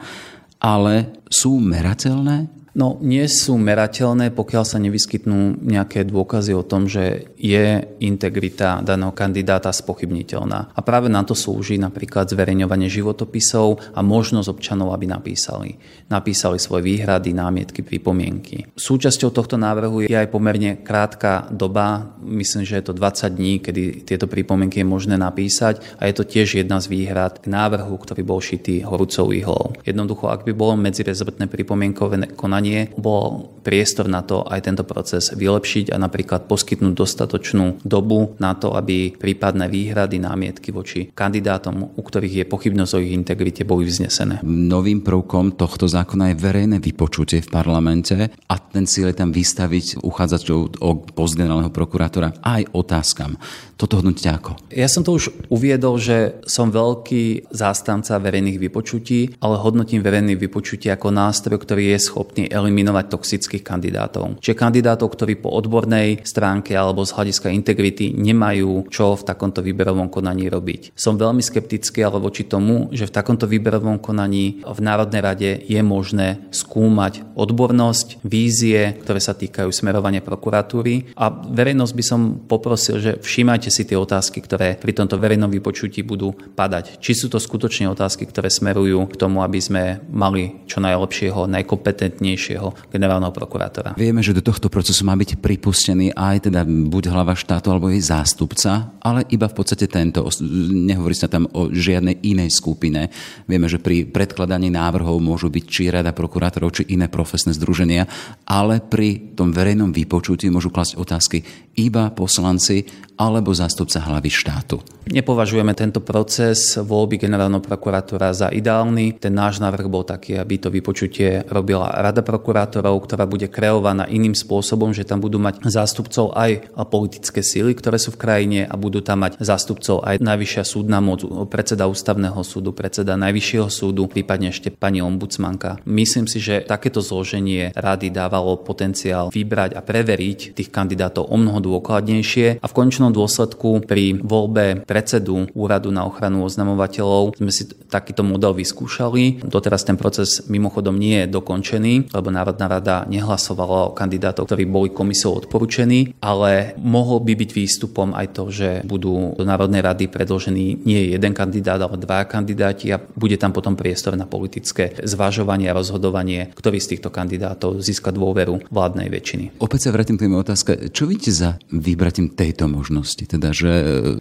ale 0.59 1.23
sú 1.31 1.55
merateľné? 1.55 2.62
No, 2.73 2.97
nie 3.05 3.21
sú 3.29 3.53
merateľné, 3.62 4.33
pokiaľ 4.33 4.63
sa 4.65 4.81
nevyskytnú 4.81 5.62
nejaké 5.62 6.09
dôkazy 6.09 6.57
o 6.57 6.65
tom, 6.65 6.89
že 6.89 7.29
je 7.38 7.86
integrita 8.01 8.81
daného 8.81 9.13
kandidáta 9.13 9.69
spochybniteľná. 9.69 10.73
A 10.73 10.79
práve 10.81 11.05
na 11.05 11.21
to 11.21 11.38
slúži 11.38 11.77
napríklad 11.77 12.33
zverejňovanie 12.33 12.89
životopisov 12.89 13.93
a 13.93 14.01
možnosť 14.01 14.49
občanov, 14.49 14.89
aby 14.89 15.05
napísali. 15.05 15.77
Napísali 16.09 16.57
svoje 16.57 16.81
výhrady, 16.89 17.38
námietky, 17.38 17.86
pripomienky. 17.86 18.73
Súčasťou 18.73 19.29
tohto 19.29 19.53
návrhu 19.53 20.09
je 20.09 20.17
aj 20.17 20.33
pomerne 20.33 20.81
krátka 20.81 21.45
doba, 21.53 22.17
myslím, 22.25 22.65
že 22.65 22.81
je 22.81 22.86
to 22.89 22.97
20 22.97 23.38
dní, 23.38 23.53
kedy 23.62 24.01
tieto 24.01 24.25
pripomienky 24.25 24.81
je 24.81 24.88
možné 24.89 25.15
napísať 25.21 25.77
a 26.01 26.09
je 26.09 26.17
to 26.17 26.25
tiež 26.25 26.57
jedna 26.57 26.81
z 26.81 26.89
výhrad 26.89 27.38
k 27.38 27.53
návrhu, 27.53 27.93
ktorý 28.01 28.25
bol 28.25 28.41
šitý 28.41 28.81
horúcou 28.81 29.29
ihlou. 29.29 29.77
Jednoducho, 29.86 30.33
ak 30.33 30.41
by 30.41 30.57
bolo 30.57 30.73
medzirezortné 30.73 31.45
pripomienkové 31.45 32.33
konanie 32.33 32.62
vzdelávanie, 32.63 32.95
bol 32.95 33.54
priestor 33.63 34.12
na 34.12 34.19
to 34.21 34.43
aj 34.43 34.60
tento 34.67 34.84
proces 34.84 35.32
vylepšiť 35.32 35.95
a 35.95 35.97
napríklad 35.97 36.52
poskytnúť 36.52 36.93
dostatočnú 36.93 37.80
dobu 37.88 38.36
na 38.38 38.60
to, 38.60 38.76
aby 38.76 39.15
prípadné 39.15 39.71
výhrady, 39.71 40.19
námietky 40.19 40.76
voči 40.76 41.08
kandidátom, 41.15 41.95
u 41.95 42.02
ktorých 42.04 42.43
je 42.43 42.45
pochybnosť 42.52 42.91
o 42.99 42.99
ich 42.99 43.15
integrite, 43.15 43.63
boli 43.63 43.88
vznesené. 43.88 44.43
Novým 44.43 44.99
prvkom 44.99 45.56
tohto 45.56 45.88
zákona 45.88 46.36
je 46.36 46.41
verejné 46.43 46.78
vypočutie 46.84 47.39
v 47.39 47.49
parlamente 47.49 48.15
a 48.52 48.56
ten 48.60 48.84
cieľ 48.84 49.15
je 49.15 49.19
tam 49.23 49.32
vystaviť 49.32 50.04
uchádzačov 50.04 50.84
o 50.84 50.89
post 51.15 51.39
generálneho 51.39 51.71
prokurátora 51.71 52.43
aj 52.43 52.67
otázkam. 52.76 53.39
Toto 53.80 53.99
hodnotíte 53.99 54.32
ako? 54.32 54.52
Ja 54.76 54.91
som 54.91 55.08
to 55.08 55.15
už 55.15 55.32
uviedol, 55.47 55.97
že 55.97 56.39
som 56.47 56.71
veľký 56.71 57.52
zástanca 57.52 58.19
verejných 58.19 58.60
vypočutí, 58.60 59.39
ale 59.39 59.60
hodnotím 59.60 60.04
verejných 60.04 60.39
vypočutí 60.39 60.91
ako 60.91 61.15
nástroj, 61.15 61.63
ktorý 61.63 61.95
je 61.95 61.99
schopný 61.99 62.43
eliminovať 62.53 63.09
toxických 63.09 63.65
kandidátov. 63.65 64.37
Čiže 64.37 64.55
kandidátov, 64.55 65.09
ktorí 65.09 65.41
po 65.41 65.49
odbornej 65.49 66.21
stránke 66.21 66.77
alebo 66.77 67.01
z 67.01 67.17
hľadiska 67.17 67.49
integrity 67.49 68.13
nemajú 68.13 68.85
čo 68.93 69.17
v 69.17 69.25
takomto 69.25 69.65
výberovom 69.65 70.13
konaní 70.13 70.47
robiť. 70.47 70.93
Som 70.93 71.17
veľmi 71.17 71.41
skeptický 71.41 72.05
ale 72.05 72.21
voči 72.21 72.45
tomu, 72.45 72.93
že 72.93 73.09
v 73.09 73.15
takomto 73.15 73.49
výberovom 73.49 73.97
konaní 73.97 74.61
v 74.61 74.79
Národnej 74.79 75.21
rade 75.25 75.51
je 75.65 75.81
možné 75.81 76.45
skúmať 76.53 77.25
odbornosť, 77.33 78.21
vízie, 78.21 78.93
ktoré 79.01 79.17
sa 79.17 79.33
týkajú 79.33 79.73
smerovania 79.73 80.21
prokuratúry 80.21 81.17
a 81.17 81.33
verejnosť 81.33 81.93
by 81.97 82.03
som 82.03 82.21
poprosil, 82.45 83.01
že 83.01 83.11
všímajte 83.17 83.73
si 83.73 83.87
tie 83.87 83.97
otázky, 83.97 84.43
ktoré 84.43 84.77
pri 84.77 84.93
tomto 84.93 85.17
verejnom 85.17 85.49
vypočutí 85.49 86.05
budú 86.05 86.35
padať. 86.35 87.01
Či 87.01 87.25
sú 87.25 87.27
to 87.31 87.41
skutočne 87.41 87.89
otázky, 87.89 88.27
ktoré 88.29 88.51
smerujú 88.51 89.07
k 89.09 89.15
tomu, 89.15 89.41
aby 89.41 89.59
sme 89.63 89.83
mali 90.11 90.61
čo 90.67 90.83
najlepšieho, 90.83 91.47
najkompetentnejšieho 91.47 92.42
najvyššieho 92.43 92.91
generálneho 92.91 93.32
prokurátora. 93.32 93.95
Vieme, 93.95 94.19
že 94.19 94.36
do 94.36 94.43
tohto 94.43 94.67
procesu 94.67 95.08
má 95.08 95.15
byť 95.15 95.39
pripustený 95.39 96.12
aj 96.12 96.51
teda 96.51 96.67
buď 96.67 97.03
hlava 97.08 97.32
štátu 97.32 97.71
alebo 97.71 97.88
jej 97.88 98.03
zástupca, 98.03 98.91
ale 98.99 99.23
iba 99.32 99.47
v 99.47 99.56
podstate 99.56 99.88
tento. 99.88 100.27
Nehovorí 100.73 101.15
sa 101.15 101.32
tam 101.32 101.47
o 101.56 101.71
žiadnej 101.71 102.19
inej 102.27 102.51
skupine. 102.51 103.08
Vieme, 103.47 103.71
že 103.71 103.79
pri 103.79 104.03
predkladaní 104.03 104.67
návrhov 104.67 105.23
môžu 105.23 105.47
byť 105.47 105.63
či 105.63 105.88
rada 105.88 106.12
prokurátorov, 106.12 106.75
či 106.75 106.91
iné 106.91 107.08
profesné 107.08 107.56
združenia, 107.56 108.03
ale 108.43 108.84
pri 108.84 109.34
tom 109.39 109.56
verejnom 109.56 109.95
vypočutí 109.95 110.51
môžu 110.51 110.73
klasť 110.73 110.99
otázky 110.99 111.39
iba 111.79 112.12
poslanci 112.13 112.86
alebo 113.17 113.54
zástupca 113.54 114.02
hlavy 114.02 114.30
štátu. 114.30 114.78
Nepovažujeme 115.04 115.76
tento 115.76 115.99
proces 115.99 116.80
voľby 116.80 117.19
generálneho 117.19 117.60
prokurátora 117.60 118.32
za 118.32 118.47
ideálny. 118.47 119.19
Ten 119.19 119.36
náš 119.36 119.60
návrh 119.60 119.91
bol 119.91 120.08
taký, 120.08 120.39
aby 120.39 120.56
to 120.56 120.71
vypočutie 120.71 121.43
robila 121.52 121.91
Rada 121.91 122.23
prokurátorov, 122.23 123.04
ktorá 123.04 123.28
bude 123.28 123.52
kreovaná 123.52 124.08
iným 124.08 124.32
spôsobom, 124.32 124.95
že 124.95 125.04
tam 125.04 125.19
budú 125.19 125.43
mať 125.43 125.60
zástupcov 125.67 126.32
aj 126.32 126.71
politické 126.88 127.43
síly, 127.43 127.76
ktoré 127.76 127.99
sú 127.99 128.15
v 128.15 128.21
krajine 128.23 128.60
a 128.63 128.80
budú 128.80 129.04
tam 129.04 129.28
mať 129.28 129.43
zástupcov 129.43 130.08
aj 130.08 130.23
najvyššia 130.23 130.63
súdna 130.63 131.04
moc, 131.04 131.28
predseda 131.52 131.84
ústavného 131.91 132.39
súdu, 132.47 132.71
predseda 132.71 133.19
najvyššieho 133.19 133.67
súdu, 133.67 134.08
prípadne 134.08 134.56
ešte 134.56 134.71
pani 134.71 135.04
ombudsmanka. 135.04 135.84
Myslím 135.84 136.32
si, 136.32 136.39
že 136.39 136.63
takéto 136.63 137.04
zloženie 137.04 137.76
rady 137.76 138.08
dávalo 138.08 138.56
potenciál 138.63 139.28
vybrať 139.36 139.76
a 139.76 139.84
preveriť 139.84 140.56
tých 140.56 140.71
kandidátov 140.71 141.28
o 141.28 141.36
mnoho 141.36 141.60
dôkladnejšie 141.60 142.63
a 142.63 142.65
v 142.71 142.76
končnom 142.76 143.02
dôsledku 143.09 143.83
pri 143.83 144.21
voľbe 144.21 144.85
predsedu 144.85 145.49
Úradu 145.57 145.89
na 145.89 146.05
ochranu 146.05 146.45
oznamovateľov 146.45 147.41
sme 147.41 147.51
si 147.51 147.67
takýto 147.67 148.21
model 148.21 148.55
vyskúšali. 148.55 149.41
Doteraz 149.43 149.83
ten 149.83 149.97
proces 149.97 150.45
mimochodom 150.47 150.95
nie 150.95 151.25
je 151.25 151.33
dokončený, 151.33 152.13
lebo 152.13 152.29
Národná 152.29 152.69
rada 152.69 152.95
nehlasovala 153.09 153.91
o 153.91 153.95
kandidátov, 153.97 154.47
ktorí 154.47 154.63
boli 154.69 154.93
komisiou 154.93 155.35
odporúčení, 155.41 156.15
ale 156.21 156.77
mohol 156.79 157.19
by 157.25 157.33
byť 157.33 157.49
výstupom 157.49 158.13
aj 158.13 158.27
to, 158.37 158.43
že 158.53 158.69
budú 158.85 159.33
do 159.33 159.43
Národnej 159.43 159.81
rady 159.81 160.05
predložení 160.07 160.85
nie 160.85 161.11
jeden 161.11 161.33
kandidát, 161.33 161.81
ale 161.81 161.97
dva 161.97 162.23
kandidáti 162.29 162.93
a 162.93 163.01
bude 163.01 163.35
tam 163.41 163.49
potom 163.51 163.73
priestor 163.73 164.13
na 164.13 164.29
politické 164.29 164.93
zvažovanie 165.01 165.67
a 165.67 165.77
rozhodovanie, 165.77 166.53
ktorý 166.53 166.77
z 166.77 166.97
týchto 166.97 167.09
kandidátov 167.09 167.81
získa 167.81 168.13
dôveru 168.13 168.69
vládnej 168.69 169.09
väčšiny. 169.09 169.57
Opäť 169.57 169.89
sa 169.89 169.95
vrátim 169.95 170.15
k 170.15 170.27
tej 170.27 170.31
otázke. 170.33 170.71
Čo 170.93 171.09
vidíte 171.09 171.31
za 171.33 171.49
vybratím 171.73 172.31
tejto 172.33 172.69
možnosti? 172.69 172.92
Teda, 173.25 173.49
že 173.49 173.69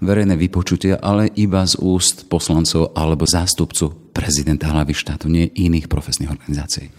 verejné 0.00 0.40
vypočutie 0.40 0.62
vypočutia, 0.62 0.96
ale 1.02 1.28
iba 1.34 1.66
z 1.66 1.76
úst 1.82 2.30
poslancov 2.30 2.96
alebo 2.96 3.28
zástupcu 3.28 4.01
prezidenta 4.12 4.68
hlavy 4.68 4.92
štátu, 4.92 5.26
nie 5.32 5.48
iných 5.48 5.88
profesných 5.88 6.30
organizácií. 6.30 6.92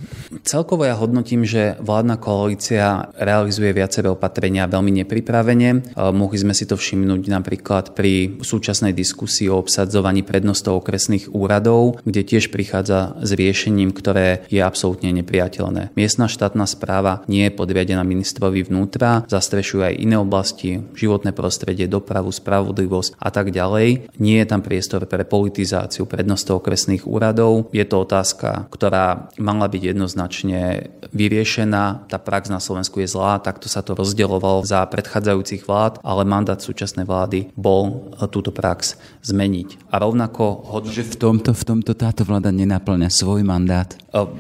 Celkovo 0.44 0.84
ja 0.84 0.98
hodnotím, 0.98 1.46
že 1.46 1.78
vládna 1.80 2.18
koalícia 2.18 3.14
realizuje 3.16 3.72
viaceré 3.72 4.10
opatrenia 4.10 4.66
veľmi 4.68 5.06
nepripravene. 5.06 5.70
E, 5.72 5.80
mohli 6.12 6.38
sme 6.42 6.52
si 6.58 6.66
to 6.66 6.76
všimnúť 6.76 7.30
napríklad 7.30 7.94
pri 7.94 8.42
súčasnej 8.42 8.92
diskusii 8.92 9.48
o 9.48 9.62
obsadzovaní 9.62 10.26
prednostov 10.26 10.82
okresných 10.84 11.32
úradov, 11.32 12.02
kde 12.04 12.26
tiež 12.26 12.50
prichádza 12.50 13.16
s 13.22 13.32
riešením, 13.32 13.94
ktoré 13.94 14.44
je 14.50 14.60
absolútne 14.60 15.14
nepriateľné. 15.14 15.94
Miestna 15.94 16.26
štátna 16.26 16.66
správa 16.66 17.22
nie 17.30 17.48
je 17.48 17.56
podriadená 17.56 18.02
ministrovi 18.02 18.66
vnútra, 18.66 19.24
zastrešuje 19.30 19.94
aj 19.94 20.00
iné 20.02 20.18
oblasti, 20.18 20.82
životné 20.98 21.32
prostredie, 21.32 21.86
dopravu, 21.86 22.34
spravodlivosť 22.34 23.16
a 23.22 23.30
tak 23.30 23.54
ďalej. 23.54 24.10
Nie 24.18 24.44
je 24.44 24.50
tam 24.50 24.66
priestor 24.66 25.06
pre 25.06 25.24
politizáciu 25.24 26.10
prednostov 26.10 26.66
okresných 26.66 27.03
štátnych 27.04 27.12
úradov. 27.12 27.68
Je 27.76 27.84
to 27.84 28.08
otázka, 28.08 28.72
ktorá 28.72 29.28
mala 29.36 29.68
byť 29.68 29.82
jednoznačne 29.94 30.90
vyriešená. 31.12 32.08
Tá 32.08 32.18
prax 32.18 32.48
na 32.48 32.64
Slovensku 32.64 33.04
je 33.04 33.12
zlá, 33.12 33.44
takto 33.44 33.68
sa 33.68 33.84
to 33.84 33.94
rozdielovalo 33.94 34.64
za 34.64 34.88
predchádzajúcich 34.88 35.68
vlád, 35.68 36.00
ale 36.02 36.24
mandát 36.24 36.58
súčasnej 36.58 37.04
vlády 37.04 37.52
bol 37.60 38.16
túto 38.32 38.56
prax 38.56 38.96
zmeniť. 39.22 39.92
A 39.92 40.00
rovnako... 40.00 40.64
Hodno... 40.64 40.90
Že 40.90 41.14
v 41.14 41.18
tomto, 41.20 41.52
v 41.52 41.64
tomto 41.68 41.92
táto 41.94 42.24
vláda 42.24 42.50
nenaplňa 42.50 43.12
svoj 43.12 43.44
mandát? 43.44 43.94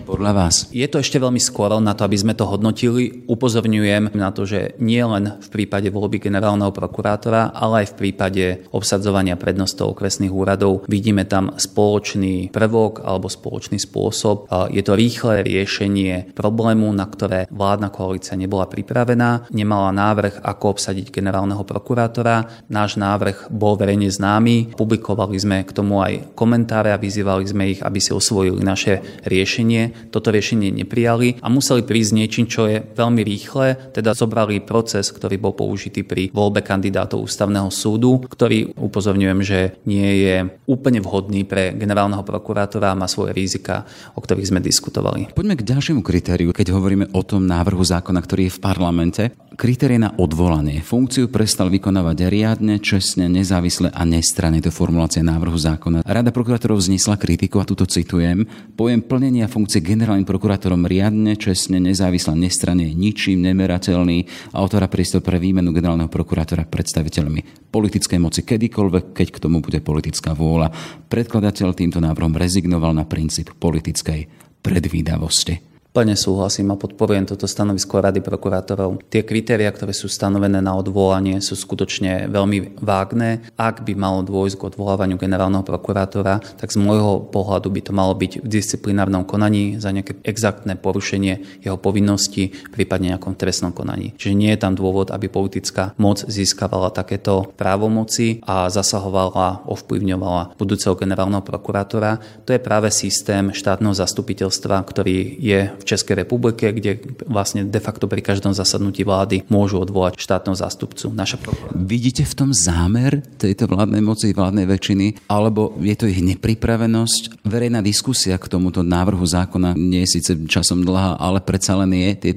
Podľa 0.05 0.31
vás? 0.37 0.69
Je 0.69 0.85
to 0.85 1.01
ešte 1.01 1.17
veľmi 1.17 1.41
skoro 1.41 1.81
na 1.81 1.97
to, 1.97 2.05
aby 2.05 2.13
sme 2.13 2.37
to 2.37 2.45
hodnotili. 2.45 3.25
Upozorňujem 3.25 4.13
na 4.13 4.29
to, 4.29 4.45
že 4.45 4.77
nie 4.77 5.01
len 5.01 5.41
v 5.41 5.49
prípade 5.49 5.89
voľby 5.89 6.21
generálneho 6.21 6.69
prokurátora, 6.69 7.49
ale 7.57 7.81
aj 7.81 7.87
v 7.93 7.97
prípade 7.97 8.45
obsadzovania 8.69 9.33
prednostov 9.33 9.97
okresných 9.97 10.29
úradov 10.29 10.85
vidíme 10.85 11.25
tam 11.25 11.57
spoločný 11.57 12.52
prvok 12.53 13.01
alebo 13.01 13.25
spoločný 13.25 13.81
spôsob. 13.81 14.45
Je 14.69 14.85
to 14.85 14.93
rýchle 14.93 15.41
riešenie 15.41 16.37
problému, 16.37 16.85
na 16.93 17.09
ktoré 17.09 17.49
vládna 17.49 17.89
koalícia 17.89 18.37
nebola 18.37 18.69
pripravená, 18.69 19.49
nemala 19.49 19.89
návrh, 19.89 20.45
ako 20.45 20.77
obsadiť 20.77 21.09
generálneho 21.09 21.65
prokurátora. 21.65 22.69
Náš 22.69 23.01
návrh 23.01 23.49
bol 23.49 23.73
verejne 23.73 24.13
známy, 24.13 24.77
publikovali 24.77 25.33
sme 25.41 25.65
k 25.65 25.73
tomu 25.73 26.05
aj 26.05 26.37
komentáre 26.37 26.93
a 26.93 27.01
vyzývali 27.01 27.49
sme 27.49 27.63
ich, 27.73 27.81
aby 27.81 27.97
si 27.97 28.13
osvojili 28.13 28.61
naše 28.61 29.01
riešenie. 29.25 30.13
Toto 30.13 30.29
riešenie 30.29 30.69
neprijali 30.69 31.41
a 31.41 31.49
museli 31.49 31.81
prísť 31.81 32.11
niečím, 32.13 32.45
čo 32.45 32.69
je 32.69 32.85
veľmi 32.85 33.25
rýchle, 33.25 33.97
teda 33.97 34.13
zobrali 34.13 34.61
proces, 34.61 35.09
ktorý 35.09 35.41
bol 35.41 35.57
použitý 35.57 36.05
pri 36.05 36.29
voľbe 36.29 36.61
kandidátov 36.61 37.25
ústavného 37.25 37.73
súdu, 37.73 38.21
ktorý 38.29 38.77
upozorňujem, 38.77 39.39
že 39.41 39.59
nie 39.89 40.21
je 40.21 40.35
úplne 40.69 41.01
vhodný 41.01 41.49
pre 41.49 41.73
generálneho 41.73 42.21
prokurátora 42.21 42.41
a 42.43 42.99
má 42.99 43.07
svoje 43.07 43.31
rizika, 43.31 43.87
o 44.13 44.19
ktorých 44.19 44.51
sme 44.51 44.59
diskutovali. 44.59 45.31
Poďme 45.31 45.55
k 45.55 45.63
ďalšiemu 45.63 46.03
kritériu, 46.03 46.51
keď 46.51 46.75
hovoríme 46.75 47.15
o 47.15 47.21
tom 47.23 47.47
návrhu 47.47 47.81
zákona, 47.81 48.19
ktorý 48.19 48.51
je 48.51 48.55
v 48.55 48.63
parlamente. 48.63 49.23
Kritérie 49.53 50.01
na 50.01 50.09
odvolanie. 50.17 50.81
Funkciu 50.81 51.29
prestal 51.29 51.69
vykonávať 51.69 52.25
riadne, 52.25 52.81
čestne, 52.81 53.29
nezávisle 53.29 53.93
a 53.93 54.01
nestranne. 54.01 54.57
To 54.65 54.73
je 54.73 54.75
formulácia 54.75 55.21
návrhu 55.21 55.53
zákona. 55.53 56.01
Rada 56.01 56.33
prokurátorov 56.33 56.81
vznesla 56.81 57.21
kritiku, 57.21 57.61
a 57.61 57.67
tuto 57.69 57.85
citujem, 57.85 58.49
pojem 58.73 59.05
plnenia 59.05 59.45
funkcie 59.45 59.85
generálnym 59.85 60.25
prokurátorom 60.25 60.89
riadne, 60.89 61.37
čestne, 61.37 61.77
nezávisle, 61.77 62.33
nestranne 62.33 62.89
ničím 62.97 63.45
nemerateľný 63.45 64.25
a 64.57 64.65
otvára 64.65 64.89
priestor 64.89 65.21
pre 65.21 65.37
výmenu 65.37 65.69
generálneho 65.69 66.09
prokurátora 66.09 66.65
predstaviteľmi 66.65 67.69
politickej 67.73 68.21
moci 68.21 68.45
kedykoľvek, 68.45 69.17
keď 69.17 69.27
k 69.33 69.41
tomu 69.41 69.57
bude 69.57 69.81
politická 69.81 70.37
vôľa. 70.37 70.69
Predkladateľ 71.09 71.73
týmto 71.73 71.97
návrhom 71.97 72.32
rezignoval 72.35 72.93
na 72.93 73.03
princíp 73.03 73.53
politickej 73.59 74.27
predvídavosti. 74.61 75.72
Plne 75.93 76.17
súhlasím 76.17 76.73
a 76.73 76.81
podporujem 76.81 77.29
toto 77.29 77.45
stanovisko 77.45 78.01
Rady 78.01 78.25
prokurátorov. 78.25 78.97
Tie 79.13 79.21
kritéria, 79.21 79.69
ktoré 79.69 79.93
sú 79.93 80.09
stanovené 80.09 80.57
na 80.57 80.73
odvolanie, 80.73 81.37
sú 81.37 81.53
skutočne 81.53 82.33
veľmi 82.33 82.81
vágne. 82.81 83.45
Ak 83.61 83.85
by 83.85 83.93
malo 83.93 84.25
dôjsť 84.25 84.57
k 84.57 84.65
odvolávaniu 84.73 85.21
generálneho 85.21 85.61
prokurátora, 85.61 86.41
tak 86.57 86.73
z 86.73 86.81
môjho 86.81 87.29
pohľadu 87.29 87.69
by 87.69 87.81
to 87.85 87.91
malo 87.93 88.17
byť 88.17 88.41
v 88.41 88.47
disciplinárnom 88.49 89.21
konaní 89.21 89.77
za 89.77 89.93
nejaké 89.93 90.17
exaktné 90.25 90.81
porušenie 90.81 91.61
jeho 91.61 91.77
povinností, 91.77 92.73
prípadne 92.73 93.13
nejakom 93.13 93.37
trestnom 93.37 93.69
konaní. 93.69 94.17
Čiže 94.17 94.33
nie 94.33 94.49
je 94.49 94.65
tam 94.65 94.73
dôvod, 94.73 95.13
aby 95.13 95.29
politická 95.29 95.93
moc 96.01 96.25
získavala 96.25 96.89
takéto 96.89 97.53
právomoci 97.53 98.41
a 98.49 98.65
zasahovala, 98.73 99.69
ovplyvňovala 99.69 100.57
budúceho 100.57 100.97
generálneho 100.97 101.45
prokurátora. 101.45 102.17
To 102.49 102.57
je 102.57 102.57
práve 102.57 102.89
systém 102.89 103.53
štátneho 103.53 103.93
zastupiteľstva, 103.93 104.81
ktorý 104.89 105.37
je 105.37 105.82
v 105.83 105.89
Českej 105.91 106.23
republike, 106.23 106.71
kde 106.71 107.03
vlastne 107.27 107.67
de 107.67 107.81
facto 107.83 108.07
pri 108.07 108.23
každom 108.23 108.55
zasadnutí 108.55 109.03
vlády 109.03 109.43
môžu 109.51 109.83
odvolať 109.83 110.15
štátneho 110.23 110.55
zástupcu. 110.55 111.11
Naša 111.11 111.35
Vidíte 111.75 112.23
v 112.23 112.37
tom 112.39 112.49
zámer 112.55 113.19
tejto 113.35 113.67
vládnej 113.67 113.99
moci, 113.99 114.31
vládnej 114.31 114.63
väčšiny, 114.63 115.27
alebo 115.27 115.75
je 115.83 115.95
to 115.99 116.07
ich 116.07 116.23
nepripravenosť? 116.23 117.43
Verejná 117.43 117.83
diskusia 117.83 118.39
k 118.39 118.47
tomuto 118.47 118.79
návrhu 118.79 119.25
zákona 119.25 119.75
nie 119.75 120.07
je 120.07 120.19
síce 120.19 120.31
časom 120.47 120.87
dlhá, 120.87 121.19
ale 121.19 121.43
predsa 121.43 121.75
len 121.83 121.91
je. 121.91 122.09
Tie 122.15 122.31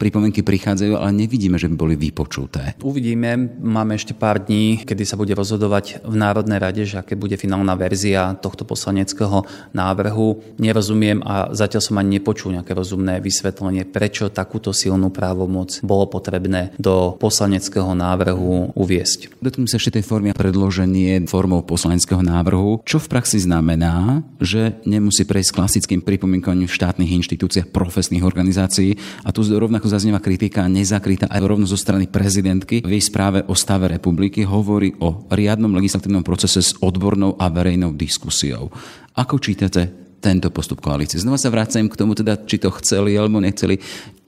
pripomienky 0.00 0.42
prichádzajú, 0.42 0.98
ale 0.98 1.14
nevidíme, 1.14 1.60
že 1.60 1.70
by 1.70 1.76
boli 1.76 1.94
vypočuté. 1.94 2.74
Uvidíme. 2.82 3.36
Máme 3.60 3.94
ešte 3.94 4.16
pár 4.16 4.42
dní, 4.42 4.82
kedy 4.82 5.04
sa 5.04 5.14
bude 5.14 5.36
rozhodovať 5.36 6.02
v 6.02 6.14
Národnej 6.16 6.58
rade, 6.58 6.82
že 6.82 6.98
aké 6.98 7.14
bude 7.14 7.36
finálna 7.36 7.76
verzia 7.76 8.34
tohto 8.34 8.64
poslaneckého 8.64 9.44
návrhu. 9.76 10.58
Nerozumiem 10.58 11.20
a 11.22 11.52
zatiaľ 11.52 11.82
som 11.84 12.00
ani 12.00 12.18
nepočul 12.18 12.56
nejaké 12.56 12.72
rozhodnutie 12.72 12.87
rozumné 12.88 13.20
vysvetlenie, 13.20 13.84
prečo 13.84 14.32
takúto 14.32 14.72
silnú 14.72 15.12
právomoc 15.12 15.76
bolo 15.84 16.08
potrebné 16.08 16.72
do 16.80 17.12
poslaneckého 17.20 17.92
návrhu 17.92 18.72
uviesť. 18.72 19.36
Dotknem 19.44 19.68
sa 19.68 19.76
ešte 19.76 20.00
tej 20.00 20.08
formy 20.08 20.32
predloženie 20.32 21.28
formou 21.28 21.60
poslaneckého 21.60 22.24
návrhu, 22.24 22.80
čo 22.88 22.96
v 22.96 23.12
praxi 23.12 23.44
znamená, 23.44 24.24
že 24.40 24.80
nemusí 24.88 25.28
prejsť 25.28 25.52
klasickým 25.52 26.00
pripomienkovaním 26.00 26.64
v 26.64 26.76
štátnych 26.80 27.12
inštitúciách, 27.20 27.68
profesných 27.68 28.24
organizácií. 28.24 28.96
A 29.20 29.36
tu 29.36 29.44
rovnako 29.44 29.92
zaznieva 29.92 30.24
kritika 30.24 30.64
nezakrytá 30.64 31.28
aj 31.28 31.44
rovno 31.44 31.68
zo 31.68 31.76
strany 31.76 32.08
prezidentky. 32.08 32.80
V 32.80 32.96
jej 32.96 33.04
správe 33.04 33.44
o 33.44 33.52
stave 33.52 33.92
republiky 33.92 34.48
hovorí 34.48 34.96
o 35.04 35.28
riadnom 35.28 35.76
legislatívnom 35.76 36.24
procese 36.24 36.64
s 36.64 36.72
odbornou 36.80 37.36
a 37.36 37.52
verejnou 37.52 37.92
diskusiou. 37.92 38.72
Ako 39.12 39.36
čítate 39.36 40.07
tento 40.18 40.50
postup 40.50 40.82
koalície. 40.82 41.22
Znova 41.22 41.38
sa 41.38 41.50
vrácam 41.50 41.86
k 41.86 41.98
tomu, 41.98 42.14
teda, 42.18 42.38
či 42.42 42.58
to 42.58 42.74
chceli 42.82 43.14
alebo 43.14 43.38
nechceli 43.38 43.78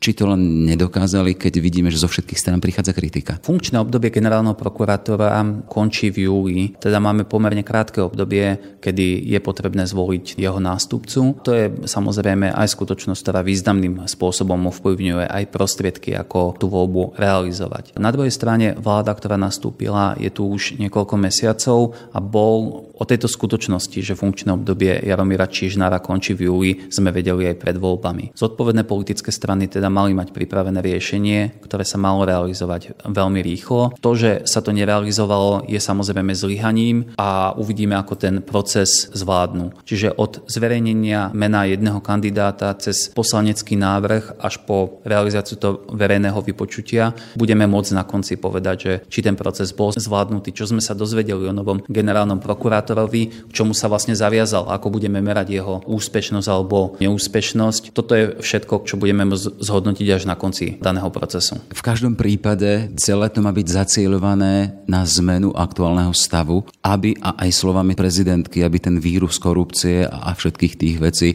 či 0.00 0.16
to 0.16 0.24
len 0.24 0.64
nedokázali, 0.64 1.36
keď 1.36 1.60
vidíme, 1.60 1.92
že 1.92 2.00
zo 2.00 2.08
všetkých 2.08 2.40
strán 2.40 2.58
prichádza 2.64 2.96
kritika? 2.96 3.36
Funkčné 3.44 3.76
obdobie 3.76 4.08
generálneho 4.08 4.56
prokurátora 4.56 5.36
končí 5.68 6.08
v 6.08 6.24
júli, 6.24 6.60
teda 6.80 6.96
máme 6.96 7.28
pomerne 7.28 7.60
krátke 7.60 8.00
obdobie, 8.00 8.80
kedy 8.80 9.28
je 9.28 9.38
potrebné 9.44 9.84
zvoliť 9.84 10.40
jeho 10.40 10.56
nástupcu. 10.56 11.36
To 11.44 11.50
je 11.52 11.84
samozrejme 11.84 12.48
aj 12.48 12.72
skutočnosť, 12.72 13.20
ktorá 13.20 13.40
významným 13.44 14.08
spôsobom 14.08 14.72
ovplyvňuje 14.72 15.28
aj 15.28 15.44
prostriedky, 15.52 16.16
ako 16.16 16.56
tú 16.56 16.72
voľbu 16.72 17.20
realizovať. 17.20 17.92
Na 18.00 18.08
druhej 18.08 18.32
strane 18.32 18.72
vláda, 18.80 19.12
ktorá 19.12 19.36
nastúpila, 19.36 20.16
je 20.16 20.32
tu 20.32 20.48
už 20.48 20.80
niekoľko 20.80 21.14
mesiacov 21.20 21.92
a 22.16 22.18
bol 22.24 22.88
o 22.96 23.04
tejto 23.04 23.28
skutočnosti, 23.28 24.00
že 24.00 24.16
funkčné 24.16 24.56
obdobie 24.56 25.04
Jaromíra 25.04 25.44
Čižnára 25.44 26.00
končí 26.00 26.32
v 26.32 26.48
júli, 26.48 26.70
sme 26.88 27.12
vedeli 27.12 27.52
aj 27.52 27.56
pred 27.60 27.76
voľbami. 27.76 28.32
Zodpovedné 28.32 28.88
politické 28.88 29.28
strany 29.28 29.68
teda 29.68 29.89
mali 29.90 30.14
mať 30.14 30.30
pripravené 30.30 30.78
riešenie, 30.78 31.60
ktoré 31.66 31.82
sa 31.82 31.98
malo 31.98 32.22
realizovať 32.22 32.94
veľmi 33.04 33.40
rýchlo. 33.42 33.98
To, 33.98 34.10
že 34.14 34.46
sa 34.46 34.62
to 34.62 34.70
nerealizovalo, 34.70 35.66
je 35.66 35.82
samozrejme 35.82 36.30
zlyhaním 36.32 37.10
a 37.18 37.52
uvidíme, 37.58 37.98
ako 37.98 38.14
ten 38.14 38.34
proces 38.40 39.10
zvládnu. 39.10 39.74
Čiže 39.82 40.14
od 40.14 40.46
zverejnenia 40.46 41.34
mena 41.34 41.66
jedného 41.66 41.98
kandidáta 41.98 42.72
cez 42.78 43.10
poslanecký 43.10 43.74
návrh 43.74 44.38
až 44.38 44.62
po 44.62 45.02
realizáciu 45.02 45.58
toho 45.58 45.82
verejného 45.90 46.38
vypočutia 46.44 47.16
budeme 47.34 47.66
môcť 47.66 47.92
na 47.96 48.04
konci 48.06 48.36
povedať, 48.38 48.76
že 48.78 48.92
či 49.08 49.24
ten 49.24 49.34
proces 49.34 49.74
bol 49.74 49.90
zvládnutý, 49.90 50.54
čo 50.54 50.68
sme 50.68 50.84
sa 50.84 50.94
dozvedeli 50.94 51.48
o 51.48 51.56
novom 51.56 51.82
generálnom 51.88 52.38
prokurátorovi, 52.38 53.50
k 53.50 53.52
čomu 53.52 53.74
sa 53.74 53.88
vlastne 53.90 54.14
zaviazal, 54.14 54.68
ako 54.68 54.92
budeme 54.92 55.18
merať 55.18 55.56
jeho 55.56 55.82
úspešnosť 55.88 56.48
alebo 56.52 56.94
neúspešnosť. 57.00 57.96
Toto 57.96 58.12
je 58.14 58.24
všetko, 58.38 58.84
čo 58.84 58.94
budeme 59.00 59.24
zhodnúť 59.36 59.79
zhodnotiť 59.80 60.08
až 60.12 60.28
na 60.28 60.36
konci 60.36 60.76
daného 60.76 61.08
procesu. 61.08 61.56
V 61.72 61.80
každom 61.80 62.12
prípade 62.12 62.92
celé 63.00 63.32
to 63.32 63.40
má 63.40 63.48
byť 63.48 63.66
zacielované 63.80 64.84
na 64.84 65.08
zmenu 65.08 65.56
aktuálneho 65.56 66.12
stavu, 66.12 66.68
aby 66.84 67.16
a 67.24 67.40
aj 67.40 67.50
slovami 67.56 67.96
prezidentky, 67.96 68.60
aby 68.60 68.76
ten 68.76 69.00
vírus 69.00 69.40
korupcie 69.40 70.04
a 70.04 70.36
všetkých 70.36 70.74
tých 70.76 70.96
vecí 71.00 71.28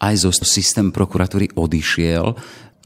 aj 0.00 0.14
zo 0.16 0.32
systém 0.32 0.88
prokuratúry 0.88 1.52
odišiel, 1.52 2.32